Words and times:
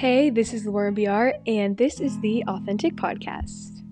Hey, 0.00 0.30
this 0.30 0.54
is 0.54 0.64
Laura 0.64 0.90
BR, 0.90 1.32
and 1.46 1.76
this 1.76 2.00
is 2.00 2.18
the 2.20 2.42
Authentic 2.48 2.94
Podcast. 2.94 3.82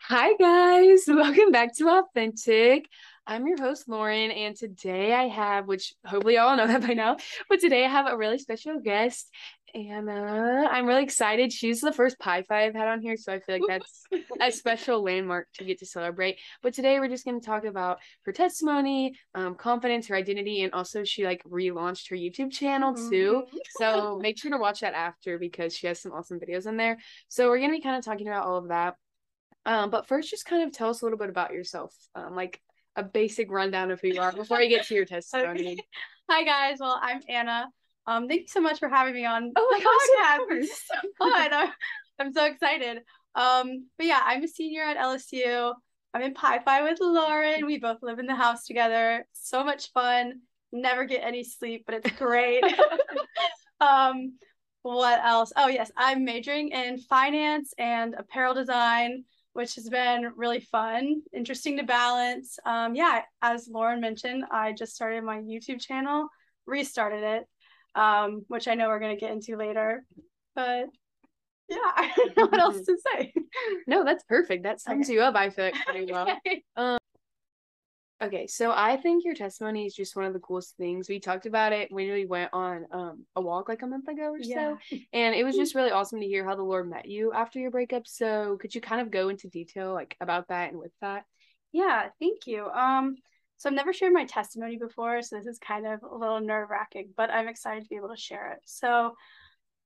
Hi, 0.00 0.32
guys. 0.40 1.02
Welcome 1.06 1.50
back 1.50 1.76
to 1.76 1.88
Authentic. 1.90 2.88
I'm 3.26 3.46
your 3.46 3.60
host, 3.60 3.90
Lauren, 3.90 4.30
and 4.30 4.56
today 4.56 5.12
I 5.12 5.28
have, 5.28 5.66
which 5.66 5.92
hopefully 6.06 6.36
y'all 6.36 6.56
know 6.56 6.66
that 6.68 6.80
by 6.80 6.94
now, 6.94 7.18
but 7.50 7.60
today 7.60 7.84
I 7.84 7.88
have 7.88 8.06
a 8.06 8.16
really 8.16 8.38
special 8.38 8.80
guest, 8.80 9.28
Anna. 9.74 10.68
I'm 10.70 10.86
really 10.86 11.02
excited. 11.02 11.52
She's 11.52 11.80
the 11.80 11.92
first 11.92 12.18
Pi 12.18 12.42
Phi 12.42 12.64
I've 12.64 12.74
had 12.74 12.88
on 12.88 13.00
here, 13.00 13.16
so 13.16 13.32
I 13.32 13.40
feel 13.40 13.56
like 13.56 13.62
that's 13.68 14.04
a 14.40 14.50
special 14.50 15.02
landmark 15.02 15.48
to 15.54 15.64
get 15.64 15.78
to 15.80 15.86
celebrate. 15.86 16.38
But 16.62 16.74
today 16.74 16.98
we're 16.98 17.08
just 17.08 17.24
going 17.24 17.40
to 17.40 17.44
talk 17.44 17.64
about 17.64 17.98
her 18.24 18.32
testimony, 18.32 19.18
um, 19.34 19.54
confidence, 19.54 20.08
her 20.08 20.16
identity, 20.16 20.62
and 20.62 20.72
also 20.72 21.04
she 21.04 21.24
like 21.24 21.42
relaunched 21.44 22.10
her 22.10 22.16
YouTube 22.16 22.52
channel 22.52 22.94
too. 22.94 23.44
Mm-hmm. 23.46 23.56
So 23.78 24.18
make 24.22 24.38
sure 24.38 24.50
to 24.50 24.58
watch 24.58 24.80
that 24.80 24.94
after 24.94 25.38
because 25.38 25.76
she 25.76 25.86
has 25.86 26.00
some 26.00 26.12
awesome 26.12 26.40
videos 26.40 26.66
in 26.66 26.76
there. 26.76 26.98
So 27.28 27.48
we're 27.48 27.58
going 27.58 27.70
to 27.70 27.76
be 27.76 27.82
kind 27.82 27.96
of 27.96 28.04
talking 28.04 28.28
about 28.28 28.46
all 28.46 28.58
of 28.58 28.68
that. 28.68 28.94
Um, 29.64 29.90
but 29.90 30.06
first, 30.06 30.30
just 30.30 30.46
kind 30.46 30.62
of 30.62 30.72
tell 30.72 30.90
us 30.90 31.02
a 31.02 31.04
little 31.04 31.18
bit 31.18 31.28
about 31.28 31.52
yourself, 31.52 31.94
um, 32.14 32.34
like 32.36 32.60
a 32.94 33.02
basic 33.02 33.50
rundown 33.50 33.90
of 33.90 34.00
who 34.00 34.08
you 34.08 34.20
are 34.20 34.32
before 34.32 34.60
you 34.60 34.68
get 34.68 34.86
to 34.86 34.94
your 34.94 35.04
testimony. 35.06 35.72
Okay. 35.72 35.86
Hi 36.30 36.44
guys. 36.44 36.78
Well, 36.80 36.98
I'm 37.00 37.20
Anna. 37.28 37.68
Um, 38.06 38.28
thank 38.28 38.42
you 38.42 38.48
so 38.48 38.60
much 38.60 38.78
for 38.78 38.88
having 38.88 39.14
me 39.14 39.24
on 39.24 39.52
Oh 39.56 39.68
my 39.70 39.78
the 39.78 39.84
gosh, 39.84 40.38
podcast. 40.38 40.38
course. 40.46 40.60
This 40.60 40.70
is 40.70 40.82
so 40.86 41.08
fun. 41.18 41.52
I'm, 41.52 41.72
I'm 42.18 42.32
so 42.32 42.44
excited. 42.44 42.98
Um, 43.34 43.86
but 43.98 44.06
yeah, 44.06 44.20
I'm 44.24 44.42
a 44.42 44.48
senior 44.48 44.82
at 44.82 44.96
LSU. 44.96 45.72
I'm 46.14 46.22
in 46.22 46.32
Pi 46.34 46.60
Phi 46.60 46.82
with 46.82 46.98
Lauren. 47.00 47.66
We 47.66 47.78
both 47.78 47.98
live 48.02 48.18
in 48.18 48.26
the 48.26 48.34
house 48.34 48.64
together. 48.64 49.26
So 49.34 49.64
much 49.64 49.92
fun. 49.92 50.40
Never 50.72 51.04
get 51.04 51.22
any 51.24 51.44
sleep, 51.44 51.84
but 51.86 51.96
it's 51.96 52.10
great. 52.16 52.64
um, 53.80 54.34
what 54.82 55.22
else? 55.24 55.52
Oh 55.56 55.68
yes, 55.68 55.90
I'm 55.96 56.24
majoring 56.24 56.68
in 56.70 56.98
finance 56.98 57.74
and 57.76 58.14
apparel 58.14 58.54
design, 58.54 59.24
which 59.52 59.74
has 59.74 59.88
been 59.88 60.32
really 60.36 60.60
fun, 60.60 61.22
interesting 61.34 61.76
to 61.78 61.82
balance. 61.82 62.58
Um, 62.64 62.94
yeah, 62.94 63.22
as 63.42 63.68
Lauren 63.70 64.00
mentioned, 64.00 64.44
I 64.50 64.72
just 64.72 64.94
started 64.94 65.24
my 65.24 65.38
YouTube 65.38 65.80
channel, 65.80 66.28
restarted 66.66 67.24
it, 67.24 67.44
um, 67.96 68.44
which 68.48 68.68
I 68.68 68.74
know 68.74 68.88
we're 68.88 69.00
gonna 69.00 69.16
get 69.16 69.32
into 69.32 69.56
later. 69.56 70.04
But 70.54 70.86
yeah, 71.68 71.76
I 71.96 72.12
don't 72.16 72.36
know 72.36 72.46
what 72.46 72.60
else 72.60 72.80
to 72.86 72.96
say. 73.12 73.32
No, 73.86 74.04
that's 74.04 74.24
perfect. 74.24 74.62
That 74.62 74.80
sums 74.80 75.06
Okay. 75.06 75.14
you 75.14 75.22
up, 75.22 75.34
I 75.34 75.50
feel 75.50 75.66
like, 75.66 75.74
pretty 75.86 76.12
well. 76.12 76.98
Okay, 78.22 78.46
so 78.46 78.72
I 78.74 78.96
think 78.96 79.26
your 79.26 79.34
testimony 79.34 79.84
is 79.84 79.94
just 79.94 80.16
one 80.16 80.24
of 80.24 80.32
the 80.32 80.38
coolest 80.38 80.74
things. 80.78 81.06
We 81.06 81.20
talked 81.20 81.44
about 81.44 81.74
it 81.74 81.92
when 81.92 82.10
we 82.10 82.24
went 82.24 82.48
on 82.54 82.86
um 82.90 83.26
a 83.36 83.42
walk 83.42 83.68
like 83.68 83.82
a 83.82 83.86
month 83.86 84.08
ago 84.08 84.32
or 84.32 84.38
Yeah. 84.40 84.76
so, 84.90 84.98
and 85.12 85.34
it 85.34 85.44
was 85.44 85.54
just 85.54 85.74
really 85.74 85.90
awesome 85.90 86.20
to 86.20 86.26
hear 86.26 86.42
how 86.42 86.54
the 86.54 86.62
Lord 86.62 86.88
met 86.88 87.06
you 87.06 87.32
after 87.34 87.58
your 87.58 87.70
breakup. 87.70 88.06
So 88.06 88.56
could 88.58 88.74
you 88.74 88.80
kind 88.80 89.02
of 89.02 89.10
go 89.10 89.28
into 89.28 89.48
detail 89.48 89.92
like 89.92 90.16
about 90.18 90.48
that 90.48 90.70
and 90.70 90.78
with 90.78 90.92
that? 91.02 91.24
Yeah, 91.72 92.08
thank 92.18 92.46
you. 92.46 92.66
Um, 92.70 93.16
so 93.58 93.68
I've 93.68 93.74
never 93.74 93.92
shared 93.92 94.12
my 94.12 94.24
testimony 94.24 94.76
before, 94.76 95.22
so 95.22 95.36
this 95.36 95.46
is 95.46 95.58
kind 95.58 95.86
of 95.86 96.02
a 96.02 96.14
little 96.14 96.40
nerve 96.40 96.68
wracking, 96.70 97.10
but 97.16 97.30
I'm 97.30 97.48
excited 97.48 97.82
to 97.84 97.88
be 97.88 97.96
able 97.96 98.10
to 98.10 98.16
share 98.16 98.52
it. 98.52 98.58
So, 98.66 99.14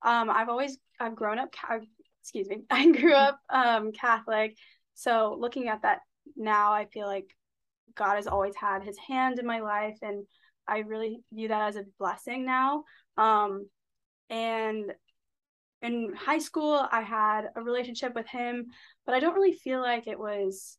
um, 0.02 0.30
I've 0.30 0.48
always 0.48 0.78
I've 0.98 1.14
grown 1.14 1.38
up, 1.38 1.52
Ca- 1.52 1.80
excuse 2.22 2.48
me, 2.48 2.62
I 2.70 2.90
grew 2.90 3.14
up 3.14 3.38
um 3.48 3.92
Catholic. 3.92 4.56
So 4.94 5.36
looking 5.38 5.68
at 5.68 5.82
that 5.82 6.00
now, 6.36 6.72
I 6.72 6.86
feel 6.86 7.06
like 7.06 7.34
God 7.94 8.16
has 8.16 8.26
always 8.26 8.54
had 8.56 8.82
His 8.82 8.98
hand 8.98 9.38
in 9.38 9.46
my 9.46 9.60
life, 9.60 9.98
and 10.02 10.26
I 10.66 10.78
really 10.80 11.20
view 11.32 11.48
that 11.48 11.68
as 11.68 11.76
a 11.76 11.84
blessing 11.98 12.44
now. 12.44 12.84
Um, 13.16 13.68
and 14.28 14.92
in 15.82 16.12
high 16.14 16.38
school, 16.38 16.86
I 16.90 17.02
had 17.02 17.46
a 17.56 17.62
relationship 17.62 18.14
with 18.14 18.26
Him, 18.26 18.66
but 19.06 19.14
I 19.14 19.20
don't 19.20 19.34
really 19.34 19.52
feel 19.52 19.80
like 19.80 20.06
it 20.06 20.18
was 20.18 20.76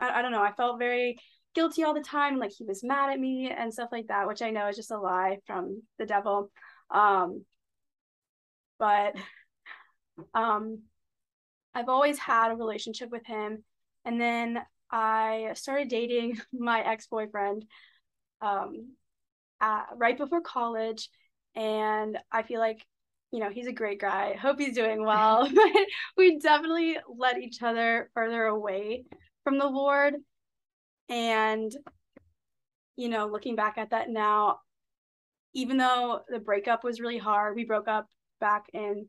I, 0.00 0.18
I 0.18 0.22
don't 0.22 0.32
know. 0.32 0.42
I 0.42 0.52
felt 0.52 0.78
very 0.78 1.18
guilty 1.54 1.84
all 1.84 1.94
the 1.94 2.00
time, 2.00 2.38
like 2.38 2.52
he 2.52 2.64
was 2.64 2.84
mad 2.84 3.12
at 3.12 3.20
me 3.20 3.50
and 3.50 3.72
stuff 3.72 3.90
like 3.92 4.08
that, 4.08 4.26
which 4.26 4.42
I 4.42 4.50
know 4.50 4.68
is 4.68 4.76
just 4.76 4.90
a 4.90 4.98
lie 4.98 5.38
from 5.46 5.82
the 5.98 6.06
devil. 6.06 6.50
Um, 6.90 7.44
but 8.78 9.14
um, 10.34 10.82
I've 11.74 11.88
always 11.88 12.18
had 12.18 12.50
a 12.52 12.56
relationship 12.56 13.10
with 13.10 13.24
him, 13.26 13.64
and 14.04 14.20
then 14.20 14.60
I 14.90 15.52
started 15.54 15.88
dating 15.88 16.40
my 16.52 16.80
ex 16.82 17.06
boyfriend 17.06 17.64
um, 18.40 18.92
uh, 19.60 19.84
right 19.96 20.18
before 20.18 20.40
college, 20.40 21.08
and 21.54 22.18
I 22.30 22.42
feel 22.42 22.60
like 22.60 22.84
you 23.30 23.40
know 23.40 23.50
he's 23.50 23.66
a 23.68 23.72
great 23.72 24.00
guy. 24.00 24.34
Hope 24.34 24.58
he's 24.58 24.74
doing 24.74 25.04
well, 25.04 25.48
but 25.54 25.86
we 26.16 26.38
definitely 26.38 26.96
led 27.08 27.38
each 27.38 27.62
other 27.62 28.10
further 28.14 28.44
away 28.44 29.04
from 29.44 29.58
the 29.58 29.66
Lord. 29.68 30.14
And, 31.08 31.72
you 32.96 33.08
know, 33.08 33.26
looking 33.26 33.56
back 33.56 33.78
at 33.78 33.90
that 33.90 34.08
now, 34.08 34.60
even 35.54 35.76
though 35.76 36.22
the 36.28 36.38
breakup 36.38 36.84
was 36.84 37.00
really 37.00 37.18
hard, 37.18 37.54
we 37.54 37.64
broke 37.64 37.88
up 37.88 38.06
back 38.40 38.66
in 38.72 39.08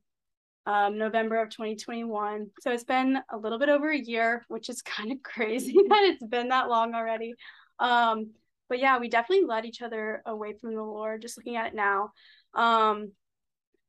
um, 0.66 0.98
November 0.98 1.42
of 1.42 1.50
2021. 1.50 2.48
So 2.62 2.72
it's 2.72 2.84
been 2.84 3.20
a 3.30 3.38
little 3.38 3.59
bit 3.59 3.70
over 3.70 3.90
a 3.90 3.98
year, 3.98 4.46
which 4.48 4.70
is 4.70 4.82
kind 4.84 5.12
of 5.12 5.22
crazy 5.24 5.74
that 5.74 6.03
it's 6.03 6.26
been 6.26 6.50
that 6.50 6.70
long 6.70 6.94
already. 6.94 7.34
Um, 7.80 8.32
but 8.70 8.80
yeah, 8.80 8.98
we 8.98 9.09
definitely 9.09 9.46
led 9.46 9.66
each 9.66 9.82
other 9.82 10.22
away 10.26 10.53
from 10.53 10.76
the 10.76 10.82
Lord, 10.82 11.22
just 11.22 11.38
looking 11.38 11.58
at 11.58 11.68
it 11.68 11.76
now. 11.76 12.12
Um, 12.53 13.12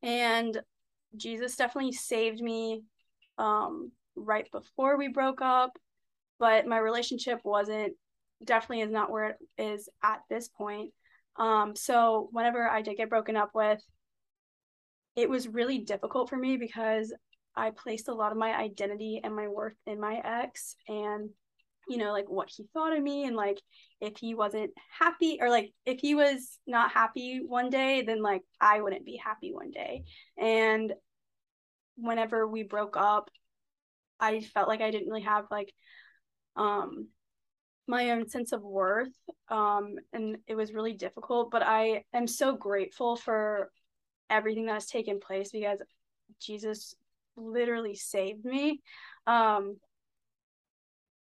and 0.03 0.61
Jesus 1.17 1.57
definitely 1.57 1.93
saved 1.93 2.41
me 2.41 2.83
um, 3.39 3.93
right 4.17 4.51
before 4.51 4.99
we 4.99 5.09
broke 5.09 5.41
up 5.41 5.79
but 6.39 6.67
my 6.67 6.79
relationship 6.79 7.41
wasn't 7.45 7.95
definitely 8.45 8.83
is 8.83 8.91
not 8.91 9.11
where 9.11 9.31
it 9.31 9.37
is 9.59 9.89
at 10.03 10.21
this 10.29 10.49
point. 10.49 10.91
Um, 11.37 11.75
so 11.75 12.29
whenever 12.33 12.69
I 12.69 12.83
did 12.83 12.97
get 12.97 13.11
broken 13.11 13.37
up 13.37 13.51
with, 13.55 13.83
it 15.17 15.29
was 15.29 15.49
really 15.49 15.79
difficult 15.79 16.29
for 16.29 16.37
me 16.37 16.57
because 16.57 17.13
I 17.57 17.71
placed 17.71 18.09
a 18.09 18.15
lot 18.15 18.33
of 18.33 18.39
my 18.39 18.55
identity 18.55 19.21
and 19.23 19.35
my 19.35 19.49
worth 19.49 19.77
in 19.87 20.01
my 20.01 20.21
ex 20.25 20.77
and 20.89 21.31
you 21.87 21.99
know 21.99 22.13
like 22.13 22.29
what 22.29 22.51
he 22.51 22.65
thought 22.73 22.97
of 22.97 23.03
me 23.03 23.27
and 23.27 23.37
like 23.37 23.61
if 24.01 24.17
he 24.17 24.35
wasn't 24.35 24.71
happy 24.99 25.39
or 25.41 25.51
like 25.51 25.71
if 25.85 26.01
he 26.01 26.15
was 26.15 26.59
not 26.67 26.91
happy 26.91 27.41
one 27.47 27.71
day 27.71 28.03
then 28.03 28.23
like 28.23 28.43
I 28.61 28.81
wouldn't 28.81 29.05
be 29.05 29.21
happy 29.23 29.53
one 29.53 29.71
day 29.71 30.05
and 30.39 30.93
whenever 31.97 32.49
we 32.49 32.63
broke 32.63 32.97
up 32.97 33.31
I 34.19 34.41
felt 34.41 34.69
like 34.69 34.81
I 34.81 34.91
didn't 34.91 35.09
really 35.09 35.23
have 35.23 35.45
like 35.51 35.73
um 36.57 37.09
my 37.87 38.11
own 38.11 38.29
sense 38.29 38.53
of 38.53 38.63
worth 38.63 39.13
um 39.49 39.97
and 40.13 40.39
it 40.47 40.55
was 40.55 40.73
really 40.73 40.95
difficult 40.95 41.51
but 41.51 41.63
i 41.63 42.03
am 42.15 42.27
so 42.27 42.57
grateful 42.57 43.17
for 43.17 43.71
everything 44.31 44.67
that 44.67 44.75
has 44.75 44.87
taken 44.87 45.21
place 45.21 45.51
because 45.51 45.81
jesus 46.41 46.95
literally 47.37 47.95
saved 47.95 48.45
me. 48.45 48.81
Um 49.27 49.77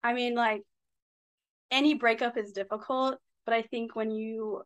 i 0.03 0.13
mean 0.13 0.35
like 0.35 0.63
any 1.71 1.95
breakup 1.95 2.37
is 2.37 2.53
difficult 2.53 3.19
but 3.45 3.55
i 3.55 3.63
think 3.63 3.95
when 3.95 4.11
you 4.11 4.63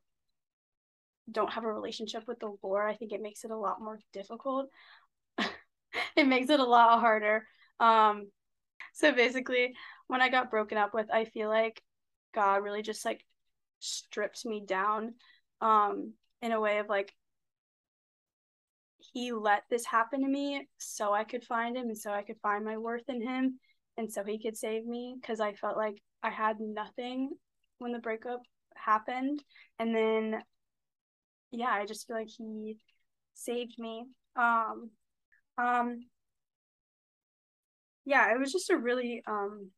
don't 1.30 1.52
have 1.52 1.64
a 1.64 1.72
relationship 1.72 2.22
with 2.26 2.38
the 2.40 2.52
lord 2.62 2.90
i 2.90 2.94
think 2.94 3.12
it 3.12 3.22
makes 3.22 3.44
it 3.44 3.50
a 3.50 3.56
lot 3.56 3.80
more 3.80 3.98
difficult. 4.12 4.68
It 6.16 6.26
makes 6.26 6.50
it 6.50 6.60
a 6.60 6.64
lot 6.64 7.00
harder. 7.00 7.46
Um 7.80 8.28
so 8.92 9.12
basically 9.12 9.74
when 10.06 10.20
I 10.20 10.28
got 10.28 10.50
broken 10.50 10.78
up 10.78 10.94
with, 10.94 11.06
I 11.12 11.24
feel 11.24 11.48
like 11.48 11.82
God 12.34 12.62
really 12.62 12.82
just 12.82 13.04
like 13.04 13.24
stripped 13.80 14.46
me 14.46 14.64
down 14.66 15.14
um 15.60 16.14
in 16.40 16.52
a 16.52 16.60
way 16.60 16.78
of 16.78 16.88
like 16.88 17.12
he 18.98 19.32
let 19.32 19.62
this 19.70 19.84
happen 19.84 20.22
to 20.22 20.28
me 20.28 20.66
so 20.78 21.12
I 21.12 21.24
could 21.24 21.44
find 21.44 21.76
him 21.76 21.88
and 21.88 21.98
so 21.98 22.10
I 22.10 22.22
could 22.22 22.38
find 22.42 22.64
my 22.64 22.78
worth 22.78 23.08
in 23.08 23.20
him 23.20 23.58
and 23.96 24.10
so 24.10 24.24
he 24.24 24.38
could 24.42 24.56
save 24.56 24.86
me 24.86 25.16
because 25.20 25.40
I 25.40 25.52
felt 25.52 25.76
like 25.76 26.00
I 26.22 26.30
had 26.30 26.56
nothing 26.58 27.30
when 27.78 27.92
the 27.92 27.98
breakup 27.98 28.40
happened 28.74 29.42
and 29.78 29.94
then 29.94 30.42
yeah, 31.50 31.70
I 31.70 31.86
just 31.86 32.06
feel 32.06 32.16
like 32.16 32.28
he 32.28 32.78
saved 33.34 33.78
me. 33.78 34.06
Um 34.36 34.90
um 35.58 36.00
yeah, 38.04 38.32
it 38.32 38.38
was 38.38 38.52
just 38.52 38.70
a 38.70 38.76
really 38.76 39.22
um 39.26 39.70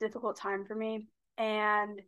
difficult 0.00 0.36
time 0.36 0.64
for 0.64 0.74
me 0.74 1.06
and 1.36 2.00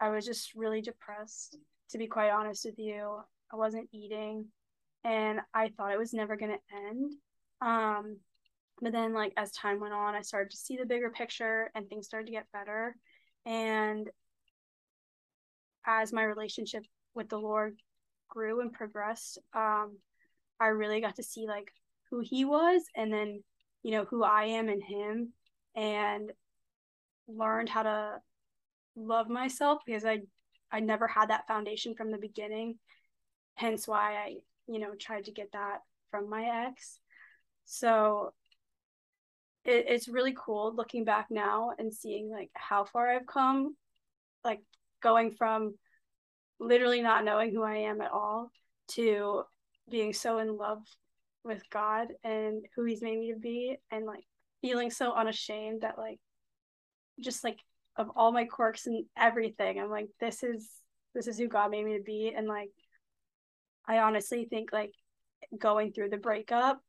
I 0.00 0.08
was 0.10 0.24
just 0.24 0.54
really 0.54 0.80
depressed 0.80 1.58
to 1.90 1.98
be 1.98 2.06
quite 2.06 2.30
honest 2.30 2.64
with 2.64 2.78
you. 2.78 3.18
I 3.52 3.56
wasn't 3.56 3.88
eating 3.92 4.46
and 5.04 5.40
I 5.52 5.68
thought 5.68 5.92
it 5.92 5.98
was 5.98 6.14
never 6.14 6.36
going 6.36 6.52
to 6.52 6.76
end. 6.88 7.12
Um 7.60 8.16
but 8.82 8.92
then 8.92 9.14
like 9.14 9.32
as 9.36 9.52
time 9.52 9.78
went 9.80 9.94
on, 9.94 10.14
I 10.14 10.22
started 10.22 10.50
to 10.50 10.56
see 10.56 10.76
the 10.76 10.86
bigger 10.86 11.10
picture 11.10 11.70
and 11.74 11.88
things 11.88 12.06
started 12.06 12.26
to 12.26 12.32
get 12.32 12.50
better 12.52 12.96
and 13.46 14.10
as 15.86 16.12
my 16.12 16.22
relationship 16.24 16.84
with 17.14 17.28
the 17.28 17.38
Lord 17.38 17.76
grew 18.28 18.60
and 18.60 18.72
progressed, 18.72 19.38
um, 19.54 19.98
I 20.58 20.68
really 20.68 21.00
got 21.00 21.16
to 21.16 21.22
see 21.22 21.46
like 21.46 21.70
who 22.10 22.20
he 22.20 22.44
was 22.44 22.82
and 22.96 23.12
then, 23.12 23.42
you 23.84 23.92
know, 23.92 24.04
who 24.06 24.24
I 24.24 24.46
am 24.46 24.68
in 24.68 24.80
him 24.80 25.32
and 25.76 26.32
learned 27.28 27.68
how 27.68 27.84
to 27.84 28.16
love 28.96 29.28
myself 29.28 29.82
because 29.86 30.04
I 30.04 30.22
I 30.72 30.80
never 30.80 31.06
had 31.06 31.30
that 31.30 31.46
foundation 31.46 31.94
from 31.94 32.10
the 32.10 32.18
beginning. 32.18 32.78
Hence 33.54 33.86
why 33.86 34.14
I, 34.16 34.36
you 34.66 34.80
know, 34.80 34.94
tried 34.98 35.26
to 35.26 35.32
get 35.32 35.52
that 35.52 35.82
from 36.10 36.28
my 36.28 36.66
ex. 36.66 36.98
So 37.66 38.32
it, 39.64 39.86
it's 39.88 40.08
really 40.08 40.34
cool 40.36 40.74
looking 40.74 41.04
back 41.04 41.26
now 41.30 41.72
and 41.78 41.94
seeing 41.94 42.30
like 42.30 42.50
how 42.54 42.84
far 42.84 43.08
I've 43.08 43.26
come, 43.26 43.76
like 44.44 44.62
going 45.02 45.30
from 45.32 45.74
literally 46.58 47.02
not 47.02 47.24
knowing 47.24 47.52
who 47.52 47.62
I 47.62 47.76
am 47.76 48.00
at 48.00 48.10
all 48.10 48.50
to 48.88 49.44
being 49.88 50.12
so 50.12 50.38
in 50.38 50.56
love 50.56 50.82
with 51.44 51.68
God 51.70 52.08
and 52.22 52.64
who 52.74 52.84
He's 52.84 53.02
made 53.02 53.18
me 53.18 53.32
to 53.32 53.38
be, 53.38 53.76
and 53.90 54.06
like 54.06 54.24
feeling 54.62 54.90
so 54.90 55.12
unashamed 55.12 55.82
that 55.82 55.98
like 55.98 56.18
just 57.20 57.44
like 57.44 57.58
of 57.96 58.10
all 58.16 58.32
my 58.32 58.44
quirks 58.44 58.86
and 58.86 59.04
everything, 59.16 59.78
I'm 59.78 59.90
like, 59.90 60.08
this 60.20 60.42
is 60.42 60.68
this 61.14 61.26
is 61.26 61.38
who 61.38 61.48
God 61.48 61.70
made 61.70 61.84
me 61.84 61.96
to 61.96 62.02
be, 62.02 62.32
and 62.36 62.46
like 62.46 62.70
I 63.86 63.98
honestly 63.98 64.46
think 64.48 64.72
like 64.72 64.92
going 65.58 65.92
through 65.92 66.10
the 66.10 66.16
breakup 66.16 66.80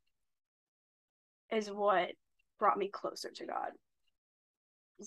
is 1.51 1.69
what 1.69 2.09
brought 2.57 2.77
me 2.77 2.89
closer 2.89 3.29
to 3.29 3.45
God. 3.45 3.69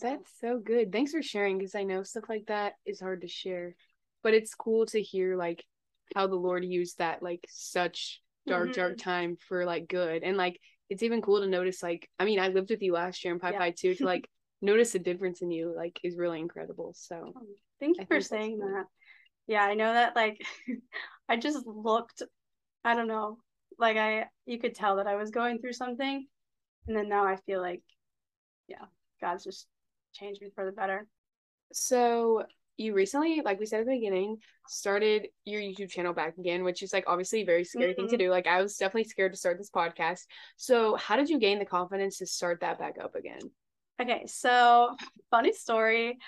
That's 0.00 0.30
so 0.40 0.58
good. 0.58 0.92
Thanks 0.92 1.12
for 1.12 1.22
sharing 1.22 1.56
because 1.56 1.74
I 1.74 1.82
know 1.82 2.02
stuff 2.02 2.24
like 2.28 2.44
that 2.48 2.74
is 2.84 3.00
hard 3.00 3.22
to 3.22 3.28
share 3.28 3.74
but 4.22 4.34
it's 4.34 4.54
cool 4.54 4.86
to 4.86 5.00
hear 5.00 5.36
like 5.36 5.64
how 6.14 6.26
the 6.26 6.36
Lord 6.36 6.64
used 6.64 6.98
that 6.98 7.22
like 7.22 7.46
such 7.48 8.20
dark, 8.48 8.70
mm-hmm. 8.70 8.80
dark 8.80 8.98
time 8.98 9.36
for 9.48 9.64
like 9.64 9.88
good. 9.88 10.22
And 10.22 10.36
like 10.36 10.60
it's 10.90 11.02
even 11.02 11.22
cool 11.22 11.40
to 11.40 11.46
notice 11.46 11.82
like 11.82 12.08
I 12.18 12.24
mean, 12.24 12.40
I 12.40 12.48
lived 12.48 12.70
with 12.70 12.82
you 12.82 12.92
last 12.92 13.24
year 13.24 13.34
in 13.34 13.40
Pi 13.40 13.52
yeah. 13.52 13.58
Pi 13.58 13.70
too 13.76 13.94
to 13.94 14.04
like 14.06 14.28
notice 14.60 14.92
the 14.92 14.98
difference 14.98 15.42
in 15.42 15.50
you 15.50 15.74
like 15.76 15.98
is 16.02 16.16
really 16.16 16.40
incredible. 16.40 16.94
So 16.96 17.32
oh, 17.36 17.42
thank 17.80 17.96
you 17.98 18.04
I 18.04 18.06
for 18.06 18.20
saying 18.20 18.58
that. 18.58 18.84
Yeah, 19.46 19.62
I 19.62 19.74
know 19.74 19.92
that 19.92 20.16
like 20.16 20.40
I 21.28 21.36
just 21.36 21.66
looked 21.66 22.22
I 22.84 22.94
don't 22.94 23.08
know, 23.08 23.38
like 23.78 23.96
I 23.96 24.26
you 24.46 24.58
could 24.58 24.74
tell 24.74 24.96
that 24.96 25.06
I 25.06 25.16
was 25.16 25.30
going 25.30 25.60
through 25.60 25.74
something 25.74 26.26
and 26.86 26.96
then 26.96 27.08
now 27.08 27.26
I 27.26 27.36
feel 27.36 27.60
like 27.60 27.82
yeah, 28.66 28.84
God's 29.20 29.44
just 29.44 29.66
changed 30.12 30.42
me 30.42 30.48
for 30.54 30.64
the 30.64 30.72
better. 30.72 31.06
So 31.72 32.44
you 32.78 32.94
recently, 32.94 33.42
like 33.44 33.58
we 33.58 33.66
said 33.66 33.80
at 33.80 33.86
the 33.86 33.92
beginning, 33.92 34.38
started 34.68 35.28
your 35.44 35.60
YouTube 35.60 35.90
channel 35.90 36.12
back 36.12 36.38
again, 36.38 36.62
which 36.64 36.82
is 36.82 36.92
like 36.92 37.04
obviously 37.06 37.42
a 37.42 37.44
very 37.44 37.64
scary 37.64 37.92
mm-hmm. 37.92 37.96
thing 37.96 38.08
to 38.08 38.16
mm-hmm. 38.16 38.26
do. 38.26 38.30
Like 38.30 38.46
I 38.46 38.62
was 38.62 38.76
definitely 38.76 39.08
scared 39.08 39.32
to 39.32 39.38
start 39.38 39.58
this 39.58 39.70
podcast. 39.70 40.20
So 40.56 40.94
how 40.96 41.16
did 41.16 41.28
you 41.28 41.38
gain 41.38 41.58
the 41.58 41.64
confidence 41.64 42.18
to 42.18 42.26
start 42.26 42.60
that 42.60 42.78
back 42.78 42.96
up 43.02 43.16
again? 43.16 43.40
Okay, 44.00 44.24
so 44.26 44.96
funny 45.30 45.52
story. 45.52 46.18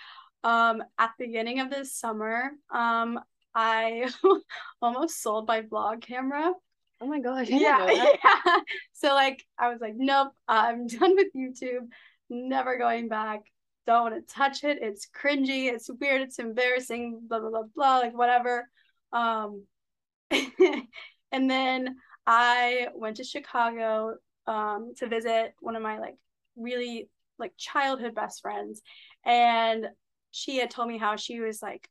Um, 0.43 0.83
at 0.99 1.13
the 1.19 1.27
beginning 1.27 1.61
of 1.61 1.71
this 1.71 1.95
summer, 1.95 2.51
um, 2.71 3.21
I 3.55 4.11
almost 4.83 5.23
sold 5.23 5.47
my 5.47 5.63
vlog 5.63 6.03
camera. 6.03 6.53
Oh 7.01 7.07
my 7.07 7.21
gosh. 7.21 7.49
Yeah, 7.49 7.91
yeah. 8.25 8.57
So 8.93 9.15
like 9.15 9.45
I 9.59 9.69
was 9.69 9.81
like, 9.81 9.95
nope, 9.97 10.33
I'm 10.49 10.87
done 10.89 11.15
with 11.15 11.29
YouTube, 11.35 11.89
never 12.29 12.77
going 12.77 13.09
back 13.09 13.43
don't 13.93 14.13
want 14.13 14.29
to 14.29 14.35
touch 14.35 14.65
it. 14.65 14.79
It's 14.81 15.07
cringy. 15.07 15.73
It's 15.73 15.91
weird. 16.01 16.23
It's 16.23 16.39
embarrassing. 16.39 17.23
Blah 17.29 17.41
blah 17.41 17.51
blah 17.51 17.63
blah. 17.75 17.99
Like 17.99 18.17
whatever. 18.17 18.69
Um, 19.13 19.65
and 20.31 21.51
then 21.51 21.97
I 22.27 22.89
went 22.95 23.17
to 23.17 23.25
Chicago 23.25 24.15
um, 24.47 24.93
to 24.99 25.09
visit 25.09 25.55
one 25.61 25.77
of 25.77 25.83
my 25.83 25.99
like 25.99 26.17
really 26.57 27.09
like 27.39 27.53
childhood 27.57 28.15
best 28.15 28.43
friends, 28.43 28.83
and 29.25 29.87
she 30.31 30.59
had 30.59 30.71
told 30.71 30.89
me 30.89 30.99
how 30.99 31.17
she 31.17 31.41
was 31.41 31.61
like 31.63 31.89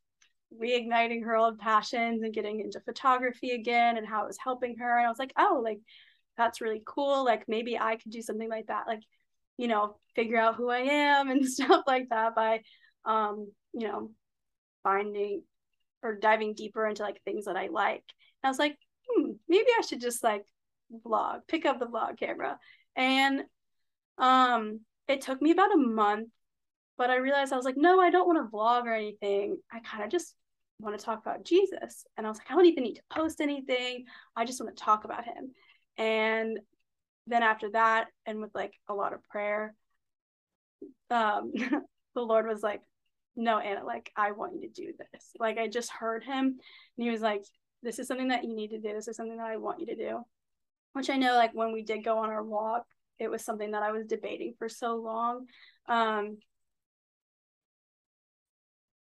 reigniting 0.60 1.24
her 1.24 1.36
old 1.36 1.60
passions 1.60 2.24
and 2.24 2.34
getting 2.34 2.60
into 2.60 2.80
photography 2.80 3.52
again 3.52 3.98
and 3.98 4.08
how 4.08 4.24
it 4.24 4.28
was 4.28 4.38
helping 4.44 4.78
her. 4.78 4.98
And 4.98 5.06
I 5.06 5.10
was 5.10 5.20
like, 5.20 5.34
oh, 5.38 5.62
like 5.64 5.80
that's 6.38 6.62
really 6.62 6.82
cool. 6.86 7.26
Like 7.26 7.44
maybe 7.48 7.78
I 7.78 7.98
could 7.98 8.12
do 8.12 8.22
something 8.22 8.50
like 8.50 8.68
that. 8.68 8.88
Like 8.88 9.04
you 9.60 9.68
know, 9.68 9.98
figure 10.16 10.38
out 10.38 10.56
who 10.56 10.70
I 10.70 10.80
am 10.80 11.30
and 11.30 11.46
stuff 11.50 11.84
like 11.86 12.08
that 12.12 12.34
by, 12.34 12.62
um, 13.04 13.52
you 13.74 13.88
know, 13.90 14.12
finding 14.84 15.44
or 16.02 16.16
diving 16.16 16.54
deeper 16.54 16.88
into 16.88 17.04
like 17.04 17.22
things 17.24 17.44
that 17.44 17.58
I 17.58 17.68
like. 17.68 18.04
And 18.42 18.48
I 18.48 18.48
was 18.48 18.58
like, 18.58 18.78
hmm, 19.06 19.32
maybe 19.50 19.68
I 19.78 19.82
should 19.82 20.00
just 20.00 20.24
like 20.24 20.46
vlog, 21.06 21.42
pick 21.50 21.66
up 21.66 21.78
the 21.78 21.88
vlog 21.88 22.18
camera. 22.18 22.58
And 22.96 23.44
um, 24.18 24.80
it 25.10 25.20
took 25.20 25.42
me 25.42 25.52
about 25.52 25.74
a 25.74 25.78
month, 25.78 26.30
but 26.98 27.10
I 27.10 27.18
realized 27.18 27.52
I 27.52 27.58
was 27.58 27.66
like, 27.66 27.76
no, 27.76 28.00
I 28.00 28.12
don't 28.12 28.28
want 28.28 28.40
to 28.40 28.56
vlog 28.56 28.84
or 28.84 28.94
anything. 28.94 29.58
I 29.74 29.82
kind 29.82 30.06
of 30.06 30.10
just 30.10 30.36
want 30.80 30.98
to 30.98 31.04
talk 31.04 31.20
about 31.20 31.44
Jesus. 31.44 32.06
And 32.16 32.26
I 32.26 32.30
was 32.30 32.38
like, 32.38 32.50
I 32.50 32.56
don't 32.56 32.66
even 32.66 32.86
need 32.86 32.96
to 32.96 33.02
post 33.10 33.42
anything. 33.42 34.06
I 34.38 34.46
just 34.46 34.62
want 34.62 34.74
to 34.74 34.82
talk 34.82 35.04
about 35.04 35.26
him. 35.26 35.52
And 35.98 36.60
then 37.28 37.44
after 37.44 37.70
that 37.72 38.08
and 38.26 38.42
with 38.42 38.52
like 38.54 38.74
a 38.88 38.94
lot 38.94 39.14
of 39.14 39.28
prayer 39.30 39.76
um 41.12 41.52
the 42.16 42.22
lord 42.22 42.48
was 42.48 42.64
like 42.64 42.82
no 43.36 43.60
anna 43.60 43.84
like 43.86 44.12
i 44.16 44.32
want 44.32 44.54
you 44.54 44.62
to 44.62 44.68
do 44.70 44.94
this. 44.98 45.32
Like 45.40 45.58
i 45.58 45.68
just 45.68 45.92
heard 45.92 46.24
him 46.24 46.46
and 46.46 46.60
he 46.98 47.10
was 47.10 47.22
like 47.22 47.44
this 47.82 48.00
is 48.00 48.08
something 48.08 48.28
that 48.28 48.44
you 48.44 48.54
need 48.54 48.72
to 48.72 48.80
do. 48.80 48.94
This 48.94 49.08
is 49.08 49.16
something 49.16 49.38
that 49.38 49.48
i 49.48 49.56
want 49.56 49.80
you 49.80 49.86
to 49.88 49.96
do. 49.96 50.20
Which 50.94 51.10
i 51.10 51.16
know 51.16 51.36
like 51.36 51.54
when 51.54 51.72
we 51.72 51.84
did 51.84 52.04
go 52.04 52.18
on 52.18 52.30
our 52.30 52.44
walk 52.44 52.84
it 53.20 53.30
was 53.30 53.44
something 53.44 53.72
that 53.72 53.84
i 53.84 53.92
was 53.92 54.06
debating 54.06 54.54
for 54.58 54.70
so 54.70 54.96
long 54.96 55.46
um 55.88 56.38